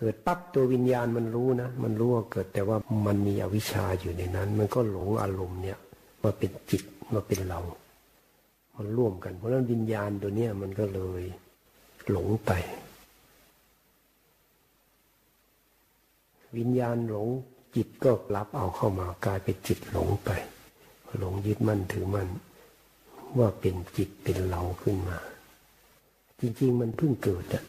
[0.04, 5.78] เกิดปั๊บตัววิญญาณมันรู้นะ มันรู้ว่าเกิดแต่ว่ามันมีอวิชชาอยู่ในนั้น มันก็หลงอารมณ์เนี่ย
[6.24, 6.84] มาเป็นจิต
[7.14, 7.60] มาเป็นเรา
[8.76, 11.24] มันร่วมกัน เพราะฉะนั้นวิญญาณตัวเนี้ยมันก็เลย
[12.12, 12.52] หลงไป
[16.58, 17.28] วิญญาณหลง
[17.76, 20.30] จิตก็รับเอาเข้ามากลายเป็นจิตหลงไป
[21.20, 22.28] หลงยึดมั่นถือมั่น
[23.38, 25.20] ว่าเป็นจิตเป็นเราขึ้นมา
[26.40, 27.64] จริง ๆ มันเพิ่งเกิดอะ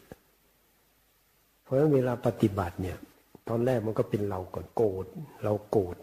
[1.63, 2.97] เพราะฉะนั้นเวลาปฏิบัติเนี่ย
[3.47, 5.05] ตอนแรกมันก็เป็นเราก่อนโกรธ
[5.43, 5.95] เราโกรธ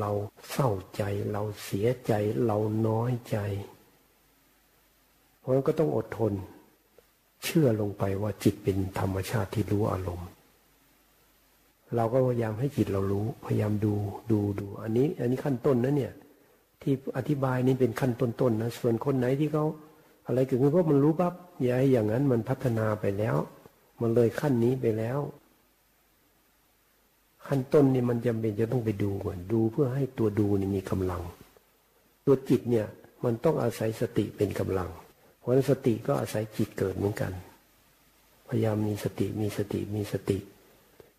[0.00, 0.10] เรา
[0.52, 1.02] เศร้าใจ
[1.32, 2.12] เราเสียใจ
[2.46, 3.38] เราน้อยใจ
[5.38, 6.32] เพราะฉะนั้นก็ต้องอดทน
[7.44, 10.28] เชื่อลงไปว่าจิตเป็นธรรมชาติที่รู้อารมณ์
[11.96, 13.94] เราก็พยายามให้จิตเรารู้ พยายามดู
[14.30, 16.12] ดูดู อันนี้ อันนี้ขั้นต้นนะเนี่ย
[16.82, 19.64] ที่อธิบายนี่เป็นขั้นต้นๆนนะส่วนคนไหนที่เขา
[20.26, 23.36] อะไรเกิดขึ้นเพราะมันรู้ปั๊บอย่าให้อย่างนั้นมันพัฒนาไปแล้ว
[24.00, 25.20] มันเลยขั้นนี้ไปแล้ว
[27.46, 31.22] ขั้นต้นนี่มันจำเป็นจะต้องไปดูก่อนดูเพื่อให้ตัวดูนี่มีกำลัง
[32.26, 32.86] ตัวจิตเนี่ย
[33.24, 34.90] มันต้องอาศัยสติเป็นกำลัง
[35.38, 37.32] เพราะนั้นสติก็อาศัยจิตเกิดเหมือนกัน
[38.48, 40.38] พยายามมีสติมีสติมีสติ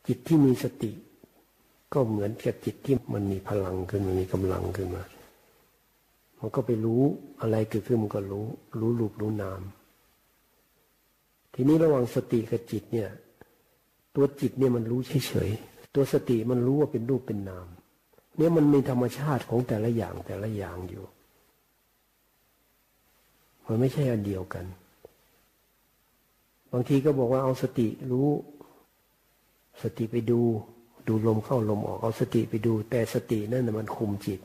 [0.07, 0.91] จิตที่มีสติ
[1.93, 5.03] ก็เหมือนกับจิตที่มันมีพลังขึ้นมันมีกำลังขึ้นมา
[6.39, 7.01] มันก็ไปรู้
[7.41, 8.45] อะไรเกิดขึ้นมันก็รู้
[8.79, 9.61] รู้รูปรู้นาม
[11.61, 13.09] ทีนี้ระหว่างสติกับจิตเนี่ย
[14.15, 17.67] ตัวจิตเนี่ยมันรู้เฉยๆตัวสติมันรู้ว่าเป็นรูปเป็นนาม
[18.37, 21.03] เนี่ยมันมีธรรมชาติของแต่ละอย่างแต่ละอย่างอยู่
[23.67, 24.65] มันไม่ใช่อันเดียวกัน
[26.71, 28.27] บางทีก็บอกว่าเอาสติรู้
[29.83, 30.41] สติไปดู
[31.07, 34.39] ดูลมเข้าลมออกเอาสติไปดู แต่สตินั่นมันคุมจิต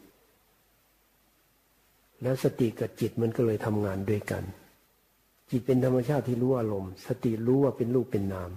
[2.22, 4.44] แล้วสติกับจิตมันก็เลยทำงานด้วยกัน
[5.50, 8.50] จิตเป็นธรรมชาติที่รู้อารมณ์ สติรู้ว่าเป็นรูปเป็นนาม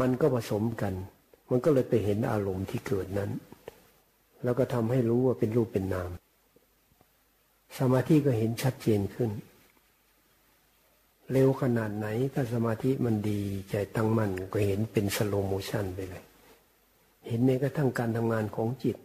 [0.00, 0.94] มันก็ผสมกัน
[1.50, 3.30] มันก็เลยไปเห็นอารมณ์ที่เกิดนั้น
[4.44, 6.10] แล้วก็ทำให้รู้ว่าเป็นรูปเป็นนาม
[7.78, 9.30] สมาธิก็เห็นชัดเจนขึ้น
[11.32, 16.24] เร็วขนาดไหนถ้าสมาธิมันดีใจตั้งมั่นก็เห็นเป็น slow motion ไปเลย
[17.28, 18.96] เห็นแม้กระทั่งการทำงานของจิต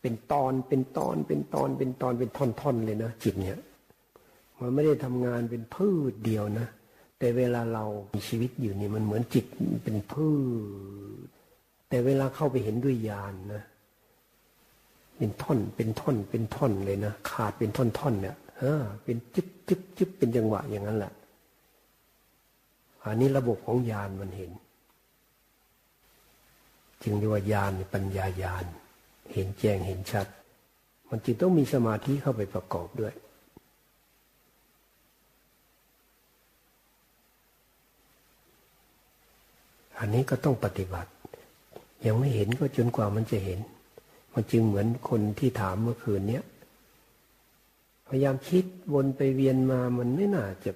[0.00, 3.58] เป็นตอนเป็นตอนเป็นตอนเป็นตอนเป็นท่อนๆเลยนะจิตเนี่ย
[4.62, 6.68] มันไม่ได้ทำงานเป็นพืชเดียวนะ
[7.18, 9.44] แต่เวลาเรามีชีวิตอยู่นี่มันเหมือนจิต
[9.84, 10.28] เป็นพื
[11.24, 11.28] ช
[11.88, 13.62] แต่เวลาเข้าไปเห็นด้วยญาณนนะ
[15.16, 21.12] เป็นท่อนเป็นท่อนเป็นท่อนเลยนะขาดเป็นท่อนๆเนี่ยเออเป็นจึ๊บจึ๊บจึ๊บเป็นจังหวะอย่างนั้นแหละ
[23.04, 24.50] อันนี้ระบบของญาณมันเห็น
[27.02, 28.64] จึงเรียกว่าญาณปัญญาญาณ
[29.32, 30.26] เห็นแจ้งเห็นชัด
[31.08, 33.14] มันจึงต้องมีสมาธิเข้าไปประกอบด้วย
[40.04, 41.10] อันนี้ก็ต้องปฏิบัติ
[42.06, 43.60] ยังไม่เห็นก็จนกว่ามันจะเห็น
[44.34, 46.44] มันจึงเหมือนคนที่ถามเมื่อคืนเนี้ย
[48.08, 50.70] พยายามคิดวนไปเวียนมามันไม่น่าจะ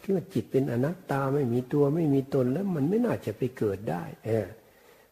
[0.00, 4.46] คิดว่าจิตเป็นอนัตตาไม่มีตัวไม่มีตนแล้วมันไม่น่าจะไปเกิดได้ เออ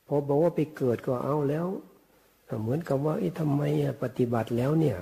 [0.07, 1.67] พอบอกว่าไปเกิดก็เอาแล้ว
[2.63, 3.63] เหมือนกับว่าไอ้ทำไม
[4.03, 4.99] ปฏิบัติแล้วเนี่ย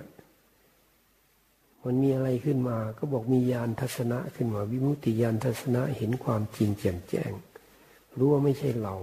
[1.85, 7.33] มันมีอะไรขึ้นมาก็บอกมียานทัศนะขึ้นมา วิมุตติยานทัศนะเห็นความจริงแจ่มแจ้ง
[8.19, 8.95] รู้ว่าไม่ใช่เรา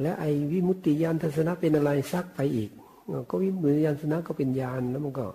[0.00, 2.70] และไอ้วิมุตติยานทัศนะเป็นอะไรซักไปอีก
[3.30, 5.26] ก็วิมุตติยานทัศนะก็เป็นยานแล้วมันก็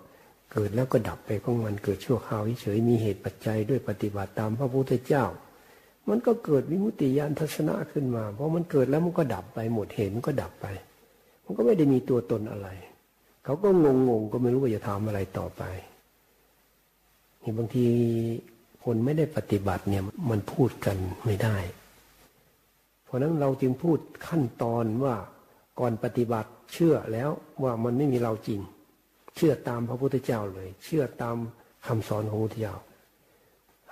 [0.52, 5.24] เกิดแล้วก็ดับไปของมันเกิดชั่วคราวเฉยมีเหตุปัจจัยด้วยปฏิบัติตามพระพุทธเจ้า
[6.08, 10.66] มันก็เกิดวิมุตติยานทัศนะขึ้นมา เพราะมันเกิดแล้วมันก็ดับไปหมดเหตุมันก็ดับไป
[11.44, 12.68] มันก็ไม่ได้มีตัวตนอะไร
[13.44, 15.62] เขาก็งงงก็ไม่รู้ว่าจะทำอะไรต่อไป
[17.42, 17.86] นี่บางที
[18.84, 21.56] คนไม่ได้ปฏิบัติเนี่ยมันพูดกันไม่ได้
[23.06, 25.16] เพราะนั้นเราจึงพูดขั้นตอนว่า
[25.80, 27.30] ก่อนปฏิบัติเชื่อแล้ว
[27.62, 28.60] ว่ามันไม่มีเราจริง
[29.36, 31.36] เชื่อตามพระพุทธเจ้าเลย เชื่อตาม
[31.86, 32.76] คำสอนของพระพุทธเจ้า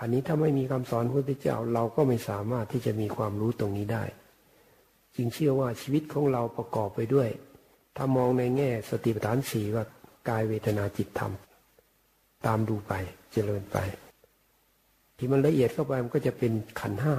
[0.01, 4.05] อันนี้ถ้าไม่มีคำสอนพระพุทธเจ้าเราก็ไม่สามารถที่จะมีความรู้ตรงนี้ได้
[5.17, 7.29] จึงเชื่อว่าชีวิตของเราประกอบไปด้วย
[7.97, 9.85] ถ้ามองในแง่สติปัฏฐานสี่ว่า
[10.29, 11.33] กายเวทนาจิตธรรม
[12.47, 12.93] ตามดูไป
[13.33, 13.77] เจริญไป
[15.19, 17.15] ที่มันละเอียดเข้าไปมันก็จะเป็นขันห้า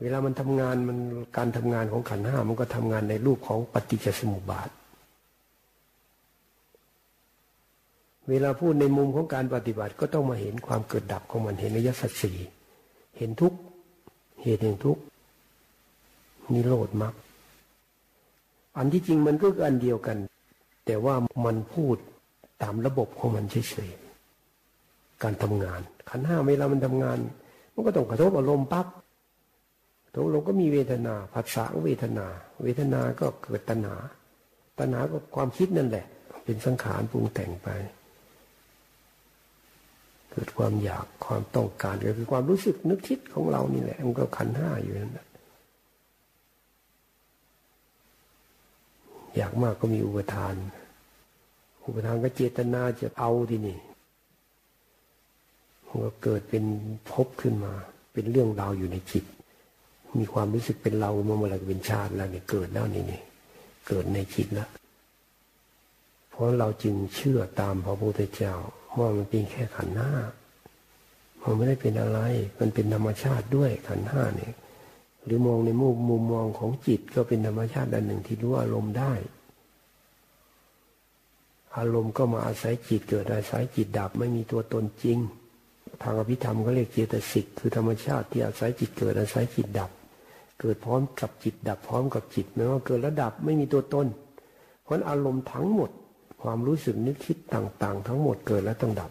[0.00, 0.98] เวลามันทำงานมัน
[1.36, 4.70] การทำงานของขันห้ามันก็ทำงานในรูปของปฏิจจสมุปบาท
[8.28, 12.38] เวลาพูดในมุมของการปฏิบัติก็ต้องมาเห็นความเกิดดับของมันเห็นอริยสัจสี่
[13.18, 13.52] เห็นทุก
[14.42, 14.98] เหตุแห่งทุก
[16.52, 17.14] นิโรธมรรค
[18.76, 20.18] อันที่จริงมันก็อันเดียวกัน
[20.86, 21.96] แต่ว่ามันพูด
[22.62, 25.80] ตามระบบของมันเฉยๆการทำงาน
[26.10, 27.18] ขันห้าเวลามันทำงาน
[27.74, 28.86] มันก็ต้องกระทบอารมณ์ปั๊บ
[30.16, 32.26] กระทบอาก็มีเวทนาผัสสะเวทนา
[32.62, 33.96] เวทนาก็เกิดตัณหา
[34.78, 36.06] ตัณหาก็ความคิดนั่นแหละ
[36.44, 37.68] เป็นสังขารปรุงแต่งไป
[40.30, 45.26] เกิดความอยากความต้องการก็คือความรู้สึกนึกคิดของเรานี่แหละมันก็ขันห้าอยู่นั่นแหละ
[49.36, 50.54] อยากมากก็มีอุปทาน
[51.86, 53.78] อุปทานก็เจตนาจะเอาที่นี่
[55.86, 56.64] มันก็เกิดเป็น
[57.10, 57.72] พบขึ้นมา
[58.12, 59.24] เป็นเรื่องราวอยู่ในจิต
[60.18, 63.20] มีความรู้สึกเป็นเราเมื่อเมื่อไรเป็นชาติแล้วเนี่ยเกิดแล้วนี่นี่
[63.88, 64.68] เกิดในจิตแล้ว
[66.30, 68.54] เพราะเราจึงเชื่อตามพระพุทธเจ้า
[68.98, 70.12] ว่ามันเป็นแค่ขันห้า
[71.42, 72.20] มันไม่ได้เป็นอะไร
[72.60, 74.54] มันเป็นธรรมชาติด้วยขันห้าเนี่ย
[75.24, 79.12] หรือมองในมุมมุมมองของจิตก็เป็นธรรมชาติอันหนึ่งที่รู้อารมณ์ได้
[81.76, 85.18] อารมณ์ก็มาอาศัยจิตเกิดอาศัยจิตดับไม่มีตัวตนจริง
[86.02, 89.90] ทางอภิธรรมก็เรียกเจตสิกคือธรรมชาติที่อาศัยจิตเกิดอาศัยจิตดับ
[90.60, 94.06] เกิดพร้อมกับจิตดับพร้อมกับจิตไม่ว่าเกิดแล้วดับไม่มีตัวตน
[94.82, 95.90] เพราะอารมณ์ทั้งหมด
[96.42, 99.10] ความรู้สึกนึกคิดต่าง ๆ ทั้งหมดเกิดแล้วต้องดับ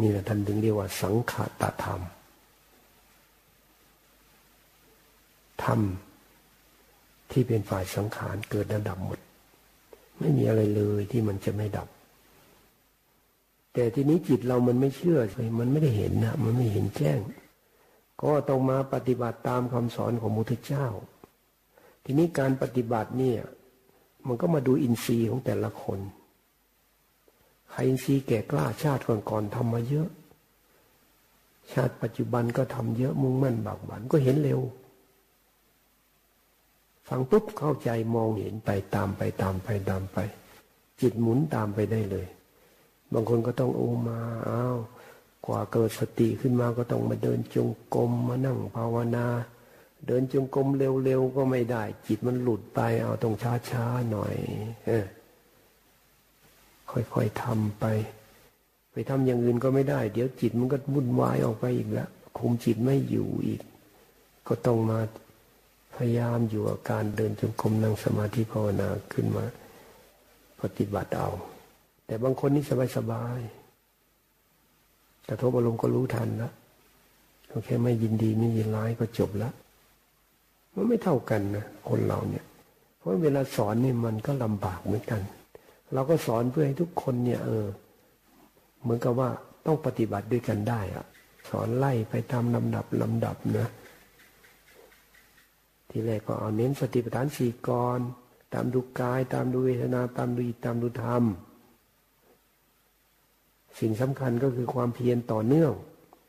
[0.00, 2.00] นี่แหละท่านถึงเรียกว่าสังขตธรรม
[5.64, 5.80] ธรรม
[7.30, 9.18] ที่เป็นฝ่ายสังขารเกิดแล้วดับหมด
[10.18, 11.88] ไม่มีอะไรเลยที่มันจะไม่ดับ
[13.74, 15.20] แต่ทีนี้จิตเรามันไม่เชื่อ
[15.60, 17.18] มันไม่ได้เห็นนะมันไม่เห็นแจ้ง
[18.22, 20.86] ก็ต้องมาปฏิบัติตามคำสอนของมุทธเจ้า
[22.04, 23.40] ทีนี้การปฏิบัติเนี่ย
[24.26, 25.98] มันก็มาดูอินทรีย์ของแต่ละคน
[27.70, 30.08] ใครอินทรีย์แก่กล้าชาติก่อนๆทำมาเยอะ
[31.72, 34.60] ชาติปัจจุบันก็ทำเยอะมุ่งมั่นบากบันก็เห็นเร็ว
[37.08, 40.18] ฟังปุ๊บเข้าใจมองเห็นไปตามไปตามไปตามไป
[41.00, 42.26] จิตหมุนตามไปได้เลย
[43.12, 44.76] บางคนก็ต้องโอมาอ้าว
[45.46, 49.26] กว่าเกิดสติขึ้นมาก็ต้องมาเดินจงกรมมานั่งภาวนา
[50.06, 53.34] เดินจงกรมเร็วๆก็ไม่ได้ จิตมันหลุดไปเอาต้อง
[53.70, 54.34] ช้าๆหน่อย
[54.86, 55.06] เออ
[56.90, 57.84] ค่อยๆทำไป
[58.92, 63.62] ไปทำอย่างอื่นก็ไม่ได้ เดี๋ยวจิตมันก็วุ่นวายออกไปอีกแล้วคุมจิตไม่อยู่อีก
[64.48, 64.98] ก็ต้องมา
[65.96, 69.44] พยายามอยู่กับการเดินจงกรมนั่งสมาธิภาวนาขึ้นมา
[70.60, 71.30] ปฏิบัติเอา
[72.12, 72.64] แต่บางคนนี่
[72.96, 76.52] สบายๆกระทบอารมณ์ก็รู้ทันแล้ว
[77.64, 79.52] แค่ไม่ยินดีไม่ยินร้ายก็จบแล้ว
[80.74, 82.44] มันไม่เท่ากันนะคนเราเนี่ย
[82.98, 85.20] เพราะเวลาสอนเนี่ยมันก็ลำบากเหมือนกัน
[85.92, 87.66] เราก็สอนเพื่อให้ทุกคนเนี่ย เออ
[88.82, 89.30] เหมือนกับว่า
[89.66, 91.04] ต้องปฏิบัติด้วยกันได้อะ
[91.50, 93.68] สอนไล่ไปตามลำดับลำดับนะ
[95.90, 98.00] ทีแรกก็เอาเน้นสติปัฏฐานสี่กร
[98.52, 101.24] ตามดูกาย ตามดูเวทนาตามดูอิจตามดูธรรม
[103.78, 105.72] สิ่งสำคัญก็คือความเพียรต่อเนื่อง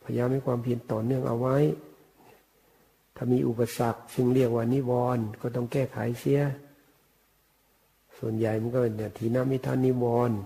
[0.03, 1.57] พยายามให้ความเพียรต่อเนื่องเอาไว้
[3.15, 6.41] ถ้ามีอุปสรรค ซึ่งเรียกว่านิวรณ์ก็ต้องแก้ไขเสีย
[8.17, 10.37] ส่วนใหญ่มันก็เนี่ยทีนามิทานิวรณ์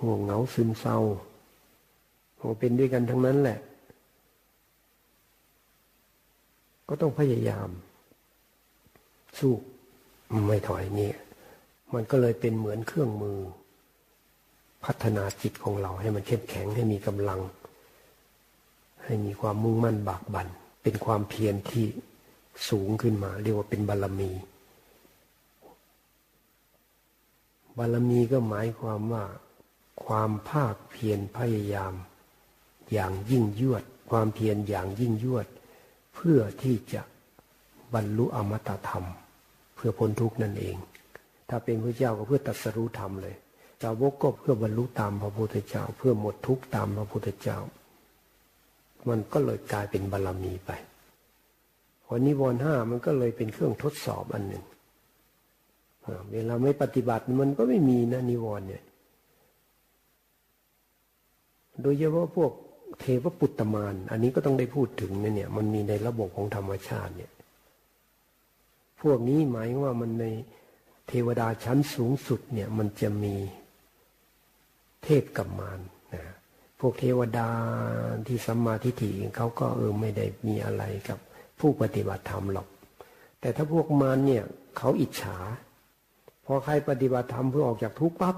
[0.00, 0.98] ห่วงเหงาซึมเศร้า
[2.38, 3.58] มันเป็นด้วยกันทั้งนั้นแหละ
[6.88, 7.68] ก็ต้องพยายาม
[9.38, 9.52] สู้
[10.46, 11.10] ไม่ถอยนี่
[11.94, 13.38] มันก็เลยเป็นเหมือนเครื่องมือ
[14.84, 17.40] พัฒนาจิตของเราให้มันเข้มแข็งให้มีกำลัง
[19.04, 20.48] ให้มีความมุ่งมั่นบากบัน่น
[20.82, 21.84] เป็นความเพียรที่
[22.68, 24.30] สูงขึ้นมา เรียกว่าเป็นบารรมี
[27.78, 29.24] บารรมีก็หมายความว่า
[30.04, 31.94] ความภาคเพียรพยายาม
[32.92, 35.46] อย่างยิ่งยวด ความเพียรอย่างยิ่งยวด
[36.14, 37.02] เพื่อที่จะ
[37.94, 39.06] บรรลุอมตะธรรม
[39.74, 40.76] เพื่อพ้นทุกข์นั่นเอง
[41.48, 43.34] ถ้าเป็นพระเจ้าก็เพื่อตัดสรู้ธรรมเลย
[43.82, 47.58] สาวกก็เพื่อบรรลุตามพระพุทธเจ้า เพื่อหมดทุกข์ตามพระพุทธเจ้า
[49.08, 50.70] มันก็เลยกลายเป็นบารรมีไป
[52.04, 54.64] พอนิวรณ์ห้ามันก็เลยเป็นเครื่องทดสอบอันหนึ่ง
[56.32, 58.82] เวลาไม่ปฏิบัติมันก็ไม่มีนะนิวรณ์เนี่ย
[61.82, 62.52] โดยเฉพาะพวก
[63.00, 67.32] เทวปุตตมาน อันนี้ก็ต้องได้พูดถึงนะเนี่ย มันมีในระบบของธรรมชาติเนี่ย
[69.02, 70.24] พวกนี้หมายว่ามันใน
[71.08, 73.34] เทวดาชั้นสูงสุดเนี่ย มันจะมี
[75.04, 75.80] เทพกัมมาร
[76.14, 76.24] นะ
[76.80, 77.48] พวกเทวดา
[78.26, 81.18] ที่สัมมาทิฏฐิเขาก็เออไม่ได้มีอะไรกับ
[81.60, 82.68] ผู้ปฏิบัติธรรมหรอก
[83.40, 84.44] แต่ถ้าพวกมารเนี่ย
[84.78, 85.36] เขาอิจฉา
[86.44, 88.36] พอใครปฏิบัติธรรมเพื่อออกจากทุกข์ปั๊บ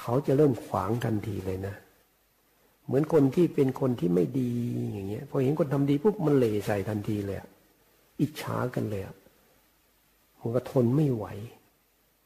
[0.00, 1.74] เขาจะเริ่มขวางทันทีเลยนะ
[2.86, 4.52] เหมือนคนที่เป็นคนที่ไม่ดี
[4.92, 7.38] อย่างเงี้ย พอเห็นคนทำดีปุ๊บมันเหล่ใส่ทันทีเลย
[8.20, 9.02] อิจฉากันเลย
[10.40, 11.26] มันก็ทนไม่ไหว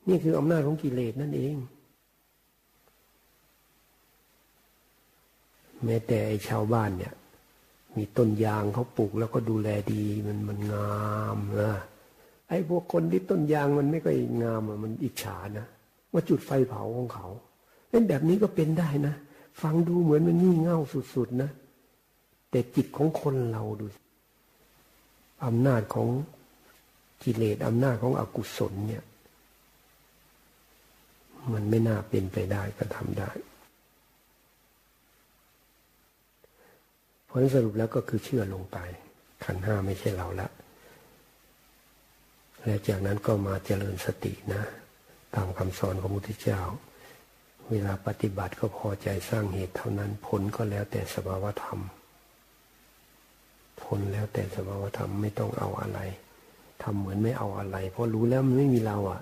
[0.09, 1.55] นี่คืออำนาจของกิเลสนั่นเอง
[5.85, 7.15] แม้แต่ไอ้ชาวบ้านเนี่ย
[7.97, 11.03] มีต้นยางเขาปลูกแล้วก็ดูแลดีมันมันงา
[11.37, 11.73] มนะ
[12.49, 15.67] ไอ้พวกคนที่ต้นยางมันไม่ค่อยงามอะมันอิจฉานะ
[16.13, 17.27] ว่าจุดไฟเผาของเขา
[17.91, 19.15] เป็นแบบนี้ก็เป็นได้นะ
[19.63, 20.79] ฟังดูเหมือนมันงี่เง่า
[21.15, 21.51] สุดๆนะ
[22.51, 23.87] แต่จิตของคนเราดู
[25.45, 26.09] อำนาจของ
[27.23, 29.05] กิเลสอำนาจของอกุศลเนี่ย
[31.53, 33.31] มันไม่น่าเป็นไปได้ก็ทำได้
[37.35, 38.79] ผลสรุปแล้วก็คือเชื่อลงไป
[39.45, 40.49] ขันห้าไม่ใช่เราละ
[42.65, 44.63] และจากนั้นก็มาเจริญสตินะ
[45.35, 46.61] ตามคำสอนของมุทิเจ้า
[47.71, 51.81] เวลาปฏิบัติก็พอใจสร้างเหตุเท่านั้นผลก็แล้วแต่สภาวธรรม
[53.83, 56.01] ผลแล้วแต่สภาวธรรมไม่ต้องเอาอะไร
[56.83, 59.21] ทำเหมือนไม่เอาอะไร เพราะรู้แล้วมันไม่มีเราอะ่ะ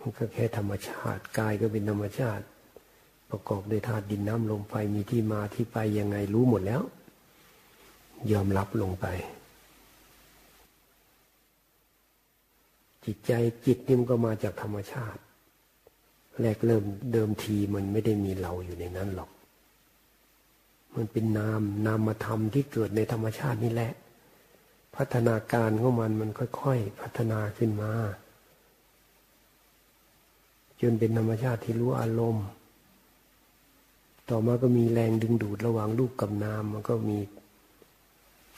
[0.00, 2.44] มันก็แค่ธรรมชาติกายก็เป็นธรรมชาติ
[3.32, 6.82] ประกอบด้วยธาตุดินน้ำลมไฟมีที่มาที่ไปยังไงรู้หมดแล้ว
[8.32, 9.06] ยอมรับลงไป
[13.04, 13.32] จิตใจ
[13.66, 15.20] จิตนี่มันก็มาจากธรรมชาติ
[16.40, 19.30] แรกเริ่มเดิมทีมันไม่ได้มีเราอยู่ในนั้นหรอก
[20.96, 23.92] มันเป็นนามนามธรรมที่เกิดในธรรมชาตินี่แหละ
[24.96, 27.92] พัฒนาการของมันมันค่อยๆพัฒนาขึ้นมา
[30.80, 32.46] จนเป็นธรรมชาติที่รู้อารมณ์
[34.32, 37.18] ต่อมาก็มีแรงดึงดูดระหว่างรูปกับนามมันก็มี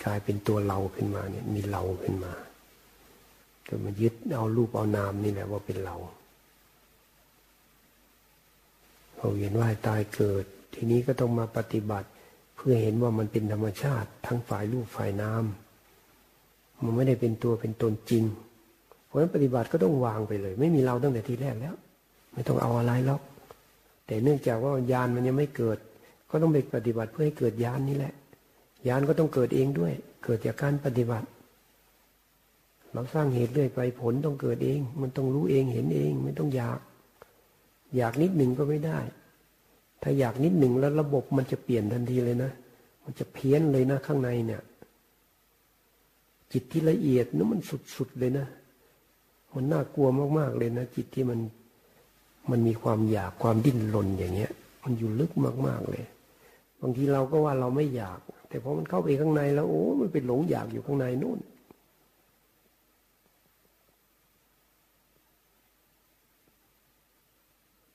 [0.05, 2.33] กลายเป็นตัวเราขึ้นมาเนี่ย มีเราขึ้นมา
[3.69, 5.97] ก็มายึดเอารูปเอานามนี่แหละว่าเป็นเรา
[9.17, 12.09] เราเห็นว่าตายเกิด ทีนี้ก็ต้องมาปฏิบัติ
[12.57, 15.45] เพื่อเห็นว่ามันเป็นธรรมชาติ ทั้งฝ่ายรูปฝ่ายนาม
[16.83, 18.25] มันไม่ได้เป็นตัวเป็นตนจริง
[19.07, 21.75] เพราะฉะนั้นปฏิบัติก็ต้องวางไปเลย ไม่มีเราตั้งแต่ทีแรกแล้ว
[22.33, 23.23] ไม่ต้องเอาอะไรหรอก
[24.07, 25.79] แต่เนื่องจากว่ายานมันยังไม่เกิด
[26.31, 28.15] ก็ต้องไปปฏิบัติเพื่อให้เกิดยานนี่แหละ
[28.89, 29.93] ยานก็ต้องเกิดเองด้วย
[30.25, 31.27] เกิดจากการปฏิบัติ
[32.93, 36.79] เราสร้างเหตุเรื่อยไปผลต้องเกิดเอง มันต้องรู้เองเห็นเองไม่ต้องอยาก
[37.97, 38.99] อยากนิดหนึ่งก็ไม่ได้
[40.03, 42.53] ถ้าอยากนิดหนึ่งแล้วระบบมันจะเปลี่ยนทันทีเลยนะ
[43.05, 44.63] มันจะเพี้ยนเลยนะข้างในเนี่ย
[46.53, 47.61] จิตที่ละเอียดนั้นมัน
[47.97, 48.47] สุดๆเลยนะ
[49.55, 51.39] มันน่ากลัวมากๆเลยนะจิตที่มัน
[52.51, 54.53] มันมีความอยากความดิ้นรนอย่างเงี้ย
[54.85, 55.33] มันอยู่ลึก
[55.67, 56.05] มากๆเลย
[56.81, 58.19] บางทีเราก็ว่าเราไม่อยาก
[58.49, 61.39] แต่พอมันเข้าไปข้างในแล้วโอ้ มันเป็นหลงอยากอยู่ข้างในนู่น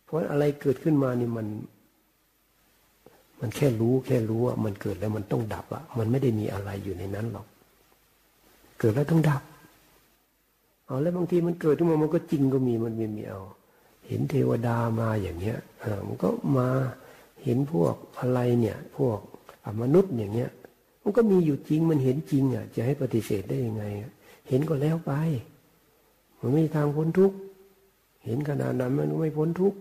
[0.06, 1.48] เพราะอะไรเกิดขึ้นมานี่มัน
[3.42, 7.46] มันแค่รู้แค่รู้ว่ามันเกิดแล้วมันต้องดับอะมันไม่ได้มีอะไรอยู่ในนั้นหรอก
[8.80, 9.42] เกิดแล้วต้องดับ
[10.86, 13.42] เอาแล้วบางทีมันเกิดขึ้นมามันก็จริงก็มีมันมีมีเอา
[14.10, 15.58] เห็นเทวดามาอย่างเงี้ย
[16.06, 16.70] มันก็มา
[17.44, 19.20] เห็นพวกอะไรเนี่ย พวก
[19.82, 20.52] มนุษย์อย่างเงี้ย
[21.04, 23.84] มันก็มีอยู่จริงมันเห็นจริงอะ จะให้ปฏิเสธได้ยังไง
[24.50, 25.12] เห็นก็แล้วไป
[26.40, 27.38] มันไม่ทางพ้นทุกข์
[28.26, 29.78] เห็นขนาดนั้นมันไม่พ้นทุกข์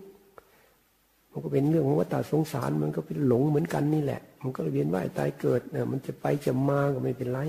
[1.31, 7.39] มันก็เป็นเรื่องของวัฏสงสารมันก็เป็นหลงเหมือนกันนี่แหละ มันก็เวียนว่ายตายเกิดเนี่ยมันจะไปจะมาก็ไม่เป็นไร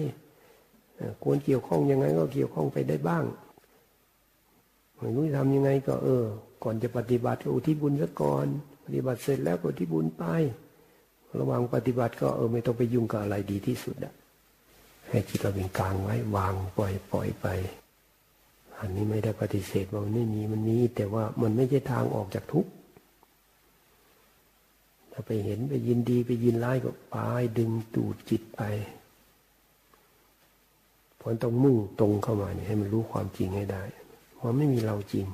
[1.22, 3.24] ควรเกี่ยวข้องยังไงก็เกี่ยวข้องไปได้บ้าง
[5.00, 6.24] ไม่รู้จะทำยังไงก็เออ
[6.64, 8.46] ก่อนจะปฏิบัติก็อุทิศบุญซะก่อน
[8.84, 10.24] ปฏิบัติเสร็จแล้วก็อุทิศบุญไป
[11.40, 14.14] ระหว่างปฏิบัติก็เออไม่ต้องไปยุ่งกับอะไรดีที่สุดอะ
[15.08, 17.46] ให้จิตเราเป็นกลางไว้วางปล่อยปล่อยไป
[18.78, 22.70] อันนี้ไม่ได้ปฏิเสธว่ามันไม่มีมันมีแต่ว่ามันไม่ใช่ทางออกจากทุกข์
[25.12, 28.62] ถ้าไปเห็นไปยินดีไปยินร้ายก็ปายดึงตูดจิตไป
[31.16, 33.82] เพราะต้องมุ่งตรงเข้ามาเนี่ยให้มันรู้ความจริงให้ได้
[34.42, 35.26] ว่าไม่มีเราจริง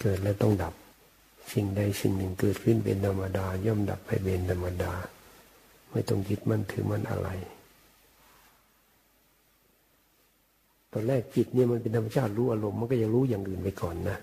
[0.00, 0.74] เกิดแล้วต้องดับ
[1.52, 4.92] สิ่งใดสิ่งหนึ่งเกิดขึ้นเป็นธรรมดา ย่อมดับไปเป็นธรรมดา
[5.90, 7.28] ไม่ต้องยึดมั่นถือมั่นอะไร
[10.92, 14.16] ตอนแรกจิตเนี่ยมันเป็นธรรมชาติรู้อารมณ์มันก็ยังรู้อย่างอื่นไปก่อนนะ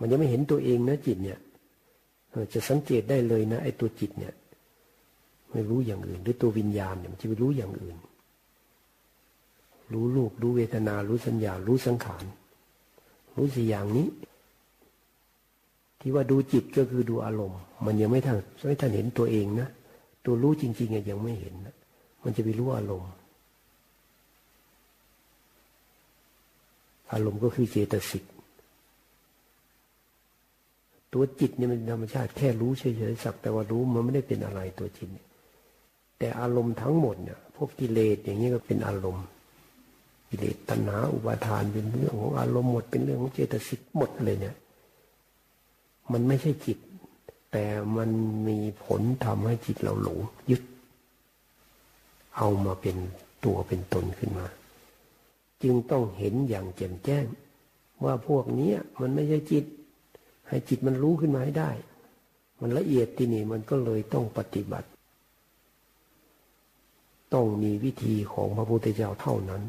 [0.00, 1.38] มันยังไม่เห็นตัวเองนะจิตเนี่ย
[2.52, 4.32] จะสังเกตได้เลยนะไอ้ตัวจิตเนี่ย
[5.52, 7.96] ไม่รู้อย่างอื่น หรือตัววิญญาณเนี่ยมันจะไปรู้อย่างอื่น
[9.94, 12.24] รู้รูปรู้เวทนา รู้สัญญา รู้สังขาร
[13.36, 14.08] รู้สี่อย่างนี้
[16.00, 18.36] ที่ว่าดูจิตก็คือดูอารมณ์ มันยังไม่ทัน
[18.66, 19.68] ไม่ทันเห็นตัวเองนะ
[20.24, 21.74] ตัวรู้จริงๆยังไม่เห็นนะ
[22.24, 23.10] มันจะไปรู้อารมณ์
[27.12, 28.24] อารมณ์ก็คือเจตสิก
[31.12, 35.08] ตัวจิตเนี่ยมันธรรมชาติแค่รู้เฉยๆสักแต่ว่ารู้มันไม่ได้เป็นอะไรตัวจิต
[36.18, 39.24] แต่อารมณ์ทั้งหมดเนี่ยพวกกิเลสอย่างนี้ก็เป็นอารมณ์
[40.36, 44.56] เลสตัณหาอุปาทานเป็นเรื่องของอารมณ์หมดเป็นเรื่องของเจตสิกหมดเลยเนี่ย
[46.12, 46.78] มันไม่ใช่จิต
[47.52, 47.66] แต่
[47.96, 48.10] มัน
[48.48, 50.18] มีผลทำให้จิตเราหลง
[50.50, 50.62] ยึด
[52.36, 52.96] เอามาเป็น
[53.44, 54.46] ตัวเป็นตนขึ้นมา
[55.62, 57.24] จึงต้องเห็นอย่างแจ่มแจ้ง
[58.04, 59.64] ว่าพวกนี้มันไม่ใช่จิต
[60.48, 61.70] ให้จิตมันรู้ขึ้นมาให้ได้
[62.60, 64.88] มันละเอียดที่นี่มันก็เลยต้องปฏิบัติ
[67.34, 69.62] ต้องมีวิธีของพระพุทธเจ้าเท่านั้น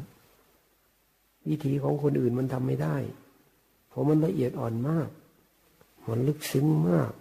[1.48, 2.96] วิธีของคนอื่นมันทำไม่ได้
[3.88, 5.08] เพราะมันละเอียดอ่อนมาก
[6.08, 7.12] มันลึกซึ้งมาก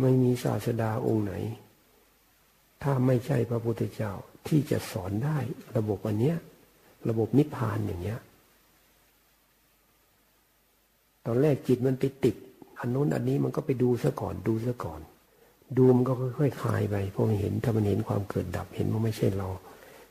[0.00, 1.34] ไม่มีศาสดาองค์ไหน
[2.82, 4.12] ถ้าไม่ใช่พระพุทธเจ้า
[4.48, 5.38] ที่จะสอนได้
[5.76, 6.36] ระบบอันเนี้ย
[7.08, 8.20] ระบบนิพพานอย่างเนี้ย
[11.26, 12.36] ตอนแรกจิตมันไปติด
[12.80, 15.00] อันนู้นอันนี้มันก็ไปดูซะก่อนดูซะก่อน
[15.76, 19.48] ดูมันก็ค่อยๆคลายไปพอมันเห็นถ้ามันเห็นความเกิดดับเห็นว่าไม่ใช่เรา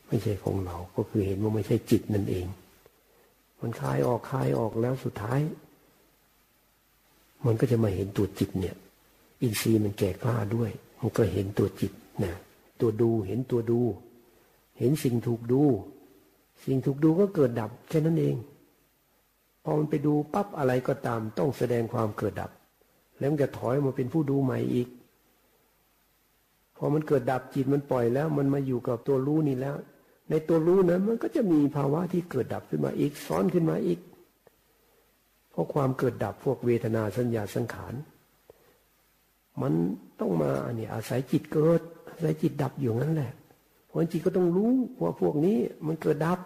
[0.08, 2.46] ไม่ใช่ของเรา ก็คือเห็นว่าไม่ใช่จิตนั่นเอง
[3.60, 5.40] มันคลายออกคลายออกแล้วสุดท้าย
[7.46, 8.76] มันก็จะมาเห็นตัวจิตเนี่ย
[9.42, 11.92] อินทรีย์มันแก่กล้าด้วย มันก็เห็นตัวจิต
[12.24, 12.34] นะ
[12.80, 13.80] ตัวดูเห็นตัวดู
[14.78, 15.62] เห็นสิ่งถูกดู
[16.64, 18.36] สิ่งถูกดูก็เกิดดับแค่นั้นเอง
[19.62, 22.50] พอมันไปดูปั๊บอะไรก็ตาม ต้องแสดงความเกิดดับ
[23.18, 24.88] แล้วมันจะถอยมาเป็นผู้ดูใหม่อีก
[26.76, 29.74] พอมันเกิดดับจิตมันปล่อยแล้ว มันมาอยู่กับตัวรู้นี่แล้ว
[30.30, 34.00] ในตัวรู้นั้นมันก็จะมีภาวะที่เกิดดับขึ้นมาอีกซ้อนขึ้นมาอีก
[35.50, 37.94] เพราะความเกิดดับพวกเวทนาสัญญาสังขาร
[39.62, 39.72] มัน
[40.20, 43.32] ต้องมาอันนี้อาศัยจิตเกิดอาศัยจิตดับอยู่นั้นแหละ
[43.86, 44.72] เพราะจิตก็ต้องรู้
[45.02, 46.40] ว่าพวกนี้มันเกิดดับ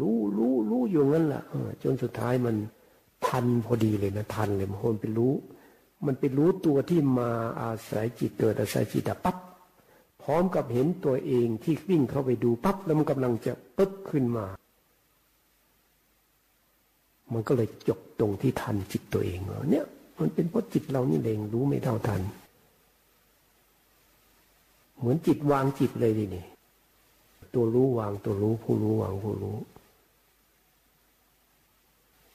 [0.00, 1.42] รู้รู้รู้อยู่งั้นแหละ
[1.82, 2.56] จนสุดท้ายมัน
[3.26, 5.32] ทันพอดีเลยนะทันเลยมันคนไปรู้
[6.06, 7.30] มันไปรู้ตัวที่มา
[7.62, 9.36] อาศัยจิตเกิดอาศัยจิตดับปั๊บ
[10.24, 14.46] พร้อมกับเห็นตัวเองที่วิ่งเข้าไปดูปั๊บแล้วมันกำลังจะปึ๊บขึ้นมา
[17.32, 19.86] มันก็เลยจบตรงที่ทันจิตตัวเองเนี่ย
[20.20, 22.20] มันเป็นเพราะจิตเรานี่เองรู้ไม่เท่าทัน
[24.98, 26.44] เหมือนจิตวางจิตเลยดินี่
[27.54, 29.56] ตัวรู้วางตัวรู้ผู้รู้วางผู้รู้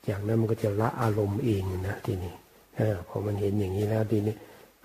[0.07, 2.33] จากนั้นมันก็จะละอารมณ์เองนะทีนี้
[3.07, 4.35] พอมันเห็นอย่างนี้แล้วทีนี้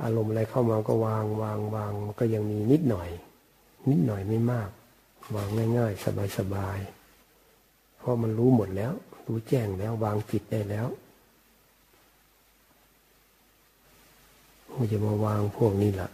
[0.03, 3.11] อารมณ์อะไรเข้ามาก็วางวางวางก็ยังมีนิดหน่อย
[3.91, 4.69] นิดหน่อยไม่มาก
[5.35, 6.05] วางง่ายๆ
[6.39, 8.93] สบายๆเพราะมันรู้หมดแล้ว
[9.27, 10.87] รู้แจ้งแล้ว วางจิตได้แล้ว
[14.77, 16.11] มันจะมาวางพวกนี้แหละ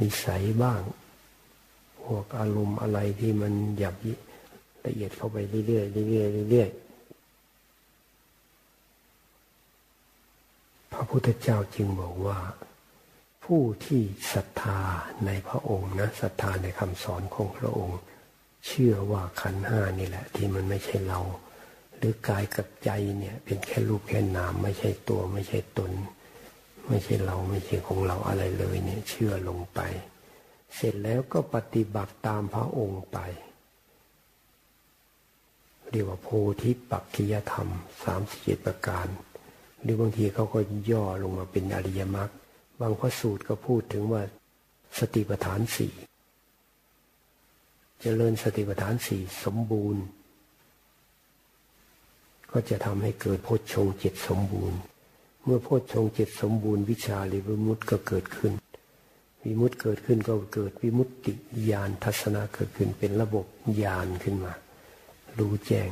[0.00, 0.80] นิสัยบ้าง
[2.04, 3.94] พวกอารมณ์อะไรที่มันหยาบ
[4.86, 5.36] ละเอียดเข้าไป
[5.66, 6.87] เรื่อยๆเรื่อยๆเรื่อยๆ
[11.08, 12.38] พุทธเจ้าจึงบอกว่า
[13.44, 14.02] ผู้ที่
[14.32, 14.80] ศรัทธา
[15.26, 18.00] ในพระองค์นะศรัทธาในคำสอนของพระองค์
[18.66, 21.20] เชื่อว่าขันห้านี่แหละ ที่มันไม่ใช่เรา
[21.96, 25.92] หรือกายกับใจเนี่ย เป็นแค่รูปแค่นามไม่ใช่ตัวไม่ใช่ตน
[26.88, 29.80] ไม่ใช่เราไม่ใช่ของเราอะไรเลยเนี่ย เชื่อลงไป
[30.74, 33.18] เสร็จแล้วก็ปฏิบัติตามพระองค์ไป
[35.90, 36.28] เรียกว่าโพ
[36.62, 37.68] ธิปักขิยธรรม
[38.04, 39.06] สามสิบเจ็ดประการ
[39.88, 40.60] รือบางทีเขาก็
[40.90, 42.30] ย่อลงมาเป็นอริยมรรค
[42.80, 44.22] บางพระสูตรก็พูดถึงว่า
[44.98, 45.96] สติปัฏฐานสี่จ
[48.00, 50.02] เจริญสติปัฏฐานสี่สมบูรณ์
[52.52, 54.78] ก็จะทำให้เกิดโพชฌงเจ็ดสมบูรณ์
[55.44, 58.52] เมื่อโพชฌงเจ็ดสมบูรณ์วิชาหรือวิมุตติก็เกิดขึ้น
[59.44, 61.32] วิมุตติเกิดขึ้นก็เกิดวิมุตติ
[61.70, 63.46] ญาณทัศนะเกิดขึ้นเป็นระบบ
[63.82, 64.52] ญาณขึ้นมา
[65.38, 65.90] รู้แจ้ง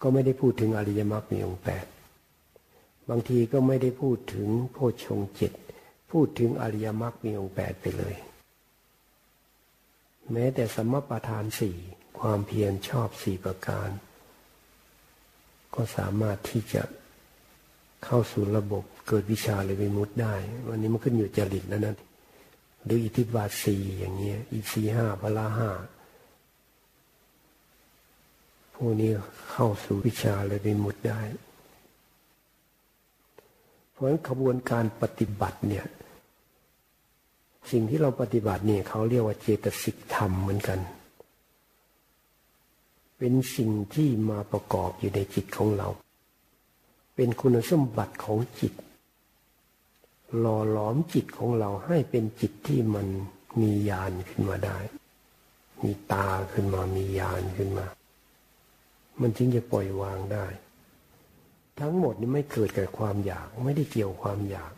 [0.00, 1.84] ก็ไม่ได้พูดถึงอริยมรรคมีองค์แปด
[3.08, 5.52] บางทีก็ไม่ได้พูดถึงโพชงจ็ด
[6.10, 8.16] พูดถึงอริยมรรคมีองค์แปดไปเลย
[10.32, 11.76] แม้แต่สมปทานสี่
[12.18, 13.90] ความเพียรชอบสี่ประการ
[15.74, 16.82] ก็สามารถที่จะ
[18.04, 20.34] เข้าสู่ระบบเกิดวิชาหรือวิมุตได้
[20.68, 21.94] วันนี้มันขึ้นอยู่จริตแล้วนะ
[22.84, 25.70] หรืออิทธิบาทสี่อย่างเงี้ยอิสีห้าพละห้า
[28.74, 29.10] พวกนี้
[29.50, 31.20] เข้าสู่วิชาเลยมีมุดได้
[33.98, 35.86] เพราะฉะนั้นขบวนการปฏิบัติเนี่ย
[37.70, 40.80] สิ่งที่เราปฏิบัติเนี่ยเขาเรียกว่าเจตสิกธรรมเหมือนกัน
[43.18, 45.88] เป็นสิ่งที่มาประกอบอยู่ในจิตของเรา
[47.14, 48.72] เป็นคุณสมบัติของจิต
[50.38, 53.06] หล่อหลอมจิตของเราให้เป็นจิตที่มัน
[53.60, 54.78] มีญาณขึ้นมาได้
[55.84, 57.86] มีตาขึ้นมามีญาณขึ้นมา
[59.20, 60.46] มันจึงจะปล่อยวางได้
[61.80, 64.72] ทั้งหมดนี้ไม่เกิดกับความอยาก ไม่ได้เกี่ยวความอยาก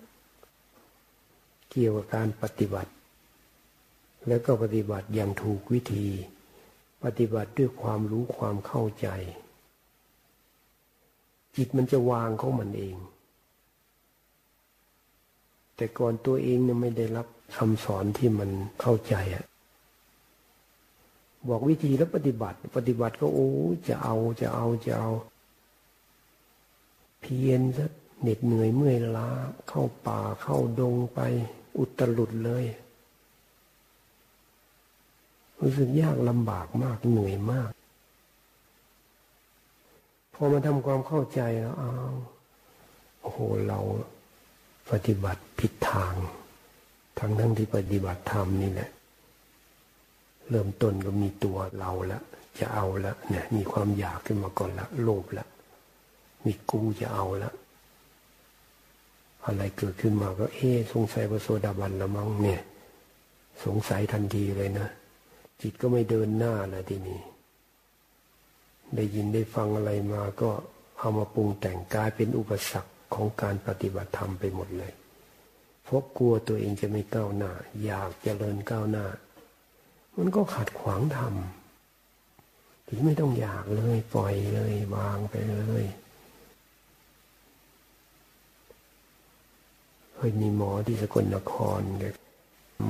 [1.71, 2.93] เกี่ยวกับการปฏิบัติ
[4.29, 6.07] แล้วก็ปฏิบัติอย่างถูกวิธี
[7.05, 9.09] ปฏิบัติด้วยความรู้ความเข้าใจ
[11.57, 12.97] จิตมันจะวางของมันเอง
[15.77, 17.27] แต่ก่อนตัวเองเนี่ยไม่ได้รับ
[17.57, 19.45] คำสอนที่มันเข้าใจอะ
[21.49, 23.51] บอกวิธีแล้วปฏิบัติ ปฏิบัติก็โอ้
[23.89, 25.11] จะเอาจะเอาจะเอา
[27.21, 27.87] เพียนซะ
[28.21, 29.29] เหน็ดเหนื่อยเมื่อยล้า
[29.68, 31.21] เข้าป่าเข้าดงไป
[31.79, 32.64] อุตลุดเลย
[35.61, 37.71] รู้สึกยากลำบากมากเหนื่อยมาก
[40.35, 42.14] พอมาทำความเข้าใจแล้วอ้าว
[43.21, 43.79] โอ้โหเรา
[44.91, 46.14] ปฏิบัติผิดทาง
[47.18, 48.91] ทั้งทั้งที่ปฏิบัติธรรมนี่แหละ
[50.49, 52.21] เริ่มต้นก็มีตัวเราละ
[52.59, 55.47] จะเอาละเนี่ยมีความอยากขึ้นมาก่อนละโลภละ
[56.45, 57.53] มีกูจะเอาละ
[59.45, 62.62] อะไรเกิดขึ้นมาก็ เอ๊สงสัยว่าโซดาบันละมั้งเนี่ย
[63.64, 64.88] สงสัยทันทีเลยนะ
[65.61, 67.20] จิตก็ไม่เดินหน้าละทีนี้
[68.97, 70.51] ได้ยินได้ฟังอะไรมาก็
[70.99, 74.93] เอามาปรุงแต่งกลายเป็นอุปสรรคของการปฏิบัติธรรมไปหมดเลย
[75.84, 77.53] เพราะกลัวตัวเองจะไม่ก้าวหน้า
[77.84, 79.07] อยากจเจริญก้าวหน้า
[80.16, 85.84] มันก็ขัดขวางทำถึงไม่ต้องอยากเลย ปล่อยเลยวางไปเลย
[90.23, 92.12] เคยมีหมอที่สกลนครเย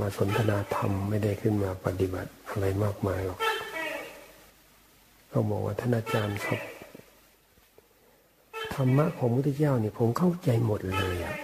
[0.01, 3.41] มาสนทนาธรรมไม่ได้ขึ้นมาปฏิบัติอะไรมากมายหรอก
[5.28, 6.61] เขาบอกว่าท่านอาจารย์ครับ
[8.74, 11.37] ธรรมะของพระพุทธเจ้าเนี่ยผมเข้าใจหมดเลยอะ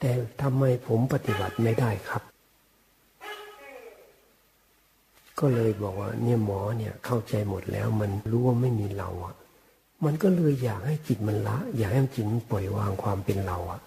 [0.00, 0.10] แต่
[0.42, 2.22] ทำไมผมปฏิบัติไม่ได้ครับ
[5.38, 9.36] ก็เลยบอกว่า เนี่ยหมอเนี่ยเข้าใจหมดแล้วมันรู้ว่าไม่มีเราอะ
[10.04, 13.80] มันก็เลยอยากให้จิตมันละ อยากให้จิตมันปล่อยวางความเป็นเราอะ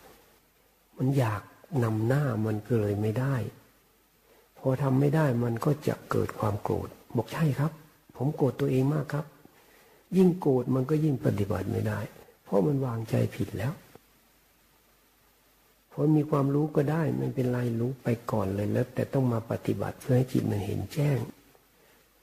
[0.97, 1.41] มันอยาก
[1.83, 3.35] นำหน้ามันก็เลยไม่ได้
[4.57, 7.71] พอทำไม่ได้มันก็จะเกิดความโกรธบอกใช่ครับ
[8.17, 9.25] ผมโกรธตัวเองมากครับ
[10.17, 11.99] ยิ่งโกรธมันก็ยิ่งปฏิบัติไม่ได้
[12.43, 13.73] เพราะมันวางใจผิดแล้ว
[15.91, 21.19] พอมีความรู้ก็ได้ไม่เป็นไรรู้ไปก่อนเลยแล้ว แต่ต้องมาปฏิบัติเพื่อให้จิตมันเห็นแจ้ง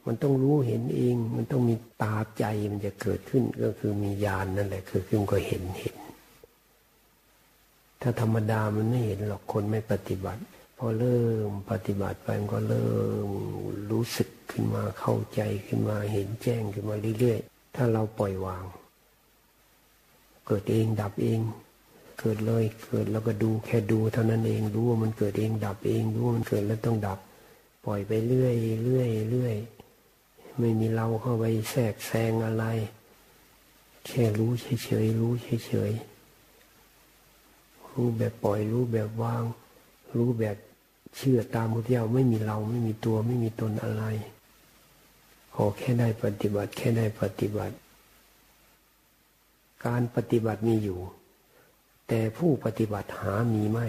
[0.06, 5.96] มันต้องรู้เห็นเอง มันต้องมีตาใจมันจะเกิดขึ้นก็คือมีญาณนนั่นแหละคือขึ้นก็เห็นเห็น
[8.02, 10.42] ถ้าธรรมดามันไม่เห็นหรอกคนไม่ปฏิบัติ
[10.78, 12.94] พอเริ่มปฏิบัติไปมันก็เริ่
[13.26, 13.28] ม
[13.90, 18.64] รู้สึกขึ้นมาเข้าใจขึ้นมาเห็นแจ้งขึ้นมาเรื่อยๆ ถ้าเราปล่อยวาง
[20.46, 21.40] เกิดเองดับเอง
[22.20, 27.18] เกิดเลยเกิดแล้วก็ดูแค่ดูเท่านั้นเองรู้ว่ามันเกิดเองดับเองรู้ว่ามันเกิดแล้วต้องดับ
[27.86, 29.54] ปล่อยไปเรื่อยเรื่อยเรื่อย
[30.58, 32.64] ไม่มีเราเข้าไปแทรกแซงอะไร
[34.06, 34.50] แค่รู้
[34.84, 35.32] เฉยๆรู้
[35.66, 39.42] เฉยๆรู้แบบปล่อยรู้แบบวาง
[40.16, 40.56] รู้แบบ
[41.16, 44.04] เชื่อตามพุทธเจ้าไม่มีเราไม่มีตัวไม่มีตนอะไร
[45.54, 47.74] ขอแค่ได้ปฏิบัติ แค่ได้ปฏิบัติ
[49.86, 51.00] การปฏิบัติมีอยู่
[52.08, 53.86] แต่ผู้ปฏิบัติหามีไม่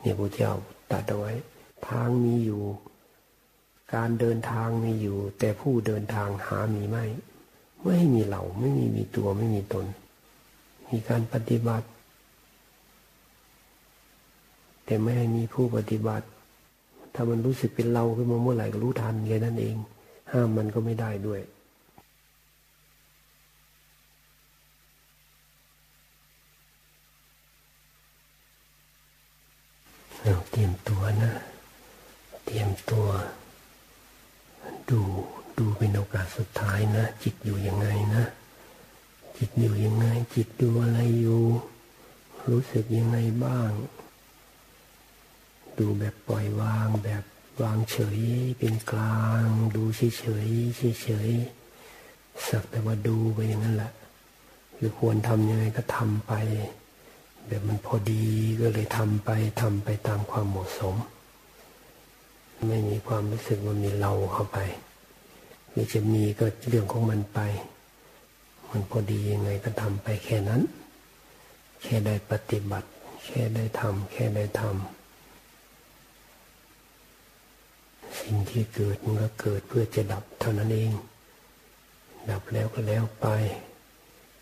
[0.00, 0.52] เนี่ยพระเจ้า
[0.90, 1.32] ตัดเอาไว้
[1.86, 2.62] ทางมีอยู่
[3.94, 7.04] การเดินทางมีอยู่ แต่ผู้เดินทางหามีไม่
[7.84, 9.86] ไม่มีเหล่าไม่มีมีตัวไม่มีตน
[10.90, 11.86] มีการปฏิบัติ
[14.84, 16.26] แต่ไม่ให้มีผู้ปฏิบัติ
[17.14, 19.76] ถ้ามันรู้สึกเป็นเราขึ้นมาเมื่อไหร่ก็รู้ทันแค่นั้นเอง
[20.32, 21.40] ห้ามมันก็ไม่ได้ด้วย
[30.22, 31.32] เราเตรียมตัวนะ
[32.44, 33.06] เตรียมตัว
[34.90, 35.00] ดู
[35.58, 38.24] ดูเป็นโอกาสสุดท้ายนะ จิตอยู่ยังไงนะ
[39.38, 41.44] จิตอยู่ยังไง จิตดูอะไรอยู่
[42.50, 43.70] รู้สึกยังไงบ้าง
[45.78, 47.22] ดูแบบปล่อยวางแบบ
[47.62, 48.20] วางเฉย
[48.58, 49.46] เป็นกลาง
[49.76, 51.30] ดูเฉยเฉยเฉยเฉย
[52.48, 53.92] สักแต่ว่าดูไปอย่างนั้นแหละ
[54.76, 56.32] หรือควรทำยังไงก็ทำไป
[57.46, 58.24] แบบมันพอดี
[58.60, 60.94] ก็เลยทำไปทำไปตามความเหมาะสม
[62.68, 64.58] ไม่มีความรู้สึกว่ามีเราเข้าไป
[65.70, 67.40] หรือจะมีก็เรื่องของมันไป
[68.70, 70.62] มันพอดียังไงก็ทำไปแค่นั้น
[71.82, 72.88] แค่ได้ปฏิบัติ
[73.24, 75.00] แค่ได้ทำแค่ได้ทำ
[78.20, 80.92] สิ่งที่เกิดมันก็เกิดเพื่อจะดับเท่านั้นเอง
[82.30, 83.26] ดับแล้วก็แล้วไป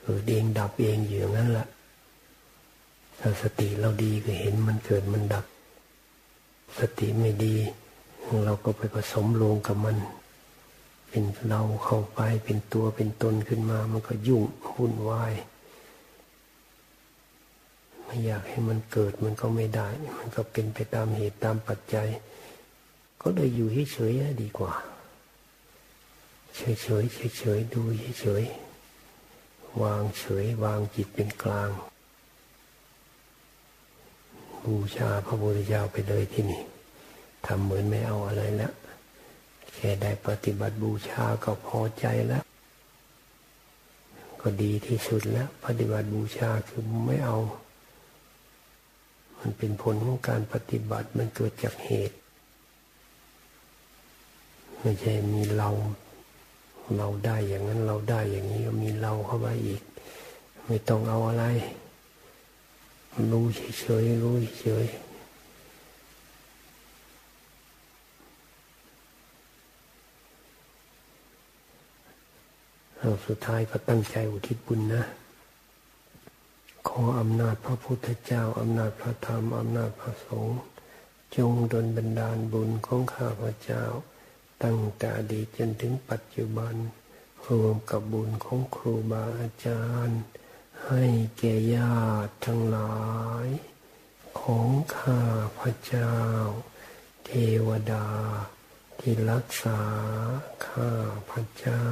[0.02, 1.66] เกิดเองดับเองอยู่ยงนั้นแหละ
[3.20, 5.44] ถ้าสติเราดีก็เห็นมันเกิดมันดับ
[6.78, 7.54] สติไม่ดี
[8.44, 9.96] เราก็ไปผสมลงกับมัน
[11.08, 14.42] เป็นเราเข้าไปเป็นตัวเป็นตนขึ้นมา มันก็ยุ่ง
[14.74, 15.34] วุ่นวาย
[18.04, 22.08] ไม่อยากให้มันเกิดมันก็ไม่ได้ มันก็เป็นไปตามเหตุตามปัจจัย
[23.20, 24.72] ก็เลยอยู่เฉยๆดีกว่า
[26.56, 26.62] เฉ
[27.02, 27.82] ยๆเฉยๆดู
[28.20, 31.70] เฉยๆวางเฉยวางจิตเป็นกลาง
[34.64, 36.62] บูชาพระพุทธเจ้าไปเลยที่นี่
[37.46, 38.72] ทำเหมือนไม่เอาอะไรแล้ว
[39.74, 42.44] แค่ได้ปฏิบัติบูชาก็พอใจแล้ว
[44.40, 47.38] ก็ดีที่สุดแล้ว ปฏิบัติบูชาคือไม่เอา
[49.38, 52.16] มันเป็นผลของการปฏิบัติมันเกิดจากเหตุ
[54.80, 55.70] ไม่ใช่มีเรา
[56.96, 59.82] เราได้อย่างนั้นเราได้อย่างนี้ก็มีเราเข้ามาอีก
[60.66, 61.44] ไม่ต้องเอาอะไร
[63.30, 63.44] รู้
[63.80, 64.86] เฉยๆรู้เฉย
[73.26, 75.02] สุดท้ายก็ตั้งใจอุทิศบุญนะ
[76.88, 80.60] ขออำนาจพระพุทธเจ้า อำนาจพระธรรม อำนาจพระสงฆ์
[81.36, 83.84] จงดลบันดาลบุญของข้าพระเจ้า
[84.62, 86.74] ตั้งแต่อดีตจนถึงปัจจุบัน
[87.48, 90.20] รวมกับบุญของครูบาอาจารย์
[90.86, 91.02] ให้
[91.38, 92.96] แก่ญาติทั้งหลา
[93.44, 93.46] ย
[94.40, 94.68] ของ
[94.98, 95.22] ข้า
[95.58, 96.14] พระเจ้า
[97.26, 97.30] เท
[97.66, 98.06] วดา
[98.98, 99.80] ที่รักษา
[100.68, 100.92] ข้า
[101.30, 101.84] พระเจ้า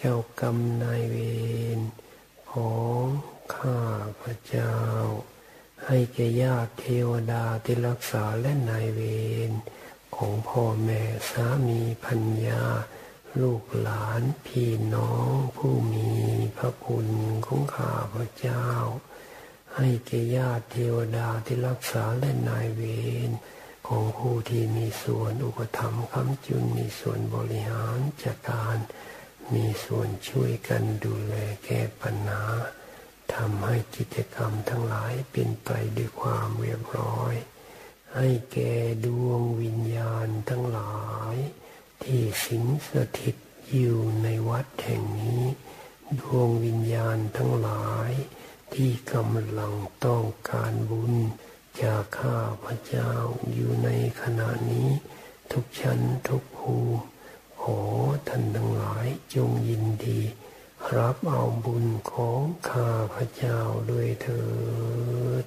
[0.00, 1.16] เจ้ากรรมนายเว
[1.78, 1.80] ร
[2.52, 3.04] ของ
[3.56, 3.82] ข้า
[4.20, 4.74] พระเจ้า
[5.84, 9.00] ให้แก่ญาติเทวดาที่รักษาและนายเว
[9.48, 9.50] ร
[10.16, 12.62] ของพ่อแม่สามีพัญญา
[13.40, 16.10] ลูกหลานพี่น้องผู้มี
[16.56, 17.08] พระคุณ
[17.46, 18.66] ของข้าพระเจ้า
[19.76, 22.82] ให้เกญาติเทวดาที่รักษาและนายเว
[23.28, 23.30] ร
[23.88, 28.76] ของผู้ที่มีส่วนอุปถัมภ์คำจุนมีส่วนบริหารจัดการ
[29.54, 31.34] มีส่วนช่วยกันดูแล
[31.64, 32.44] แก้ปัญหา
[33.34, 37.34] ทำให้กิจกรรมทั้งหลายเป็นไปด้วยความเรียบร้อย
[38.14, 38.74] ให้แก่
[39.06, 41.00] ดวงวิญญาณทั้งหลา
[41.34, 41.36] ย
[42.02, 43.36] ที่สิงสถิต
[43.74, 45.44] อยู่ในวัดแห่งนี้
[46.20, 48.10] ดวงวิญญาณทั้งหลาย
[48.74, 49.74] ที่กำลัง
[50.06, 51.14] ต้องการบุญ
[51.82, 53.12] จากข้าพระเจ้า
[53.52, 53.88] อยู่ใน
[54.20, 54.88] ขณะนี้
[55.52, 57.02] ทุกชั้นทุกภูมิ
[58.28, 60.20] ท่านทั้งหลายจงยินดี
[60.94, 63.60] รับเอาบุญของข้าพระเจ้า
[63.90, 64.44] ด้วยเถิ
[65.42, 65.44] ด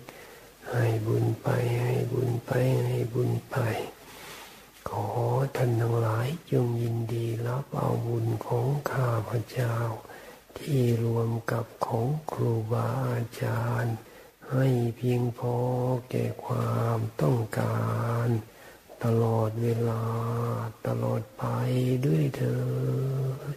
[0.72, 1.48] ให้บุญไป
[1.82, 2.52] ให้บุญไป
[2.86, 3.56] ให้บุญไป
[4.90, 5.08] ขอ
[5.56, 9.78] ท่านทั้งหลายจงยินดีรับเอาบุญของข้าพระเจ้า
[10.58, 13.96] ที่รวมกับของครูบาอาจารย์
[14.52, 14.68] ให้
[14.98, 15.56] เพียงพอ
[16.10, 17.80] แก่ความต้องกา
[18.28, 18.30] ร
[19.04, 20.04] ตลอดเวลา
[20.88, 21.44] ตลอดไป
[22.06, 22.58] ด้วยเถิ
[23.54, 23.56] ด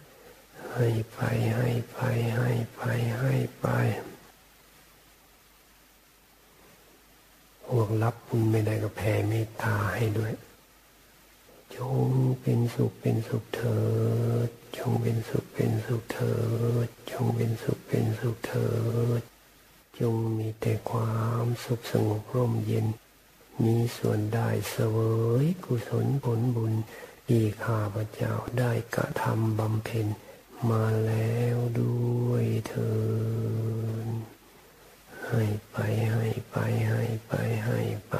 [0.73, 1.19] ให้ไป
[1.55, 1.97] ให้ไป
[2.35, 2.81] ให้ไป
[3.19, 3.67] ให้ไป
[7.67, 10.33] พวกรับบุญไม่ได้ก็แผ่เมตตาให้ด้วย
[11.75, 12.07] จง
[12.41, 13.81] เป็นสุขเป็นสุขเถิ
[14.47, 16.33] ดจงเป็นสุขเป็นสุขเถิ
[16.85, 18.67] ดจงเป็นสุขเป็นสุขเถิ
[19.19, 19.21] ด
[19.99, 21.13] จงมีแต่ควา
[21.43, 22.85] มสุขสงบร่มเย็น
[23.61, 24.97] มีส่วนได้เสว
[25.43, 26.73] ยกุศลผลบุญ
[27.27, 30.07] ที่ข้าพเจ้าได้กระทำบำเพ็ญ
[30.69, 31.97] มาแล้วด้
[32.29, 32.93] วยเถิ
[34.05, 34.07] น
[35.27, 35.77] ให้ไป
[36.11, 36.57] ให้ไป
[36.89, 37.33] ให้ไป
[37.65, 37.79] ให้
[38.09, 38.15] ไป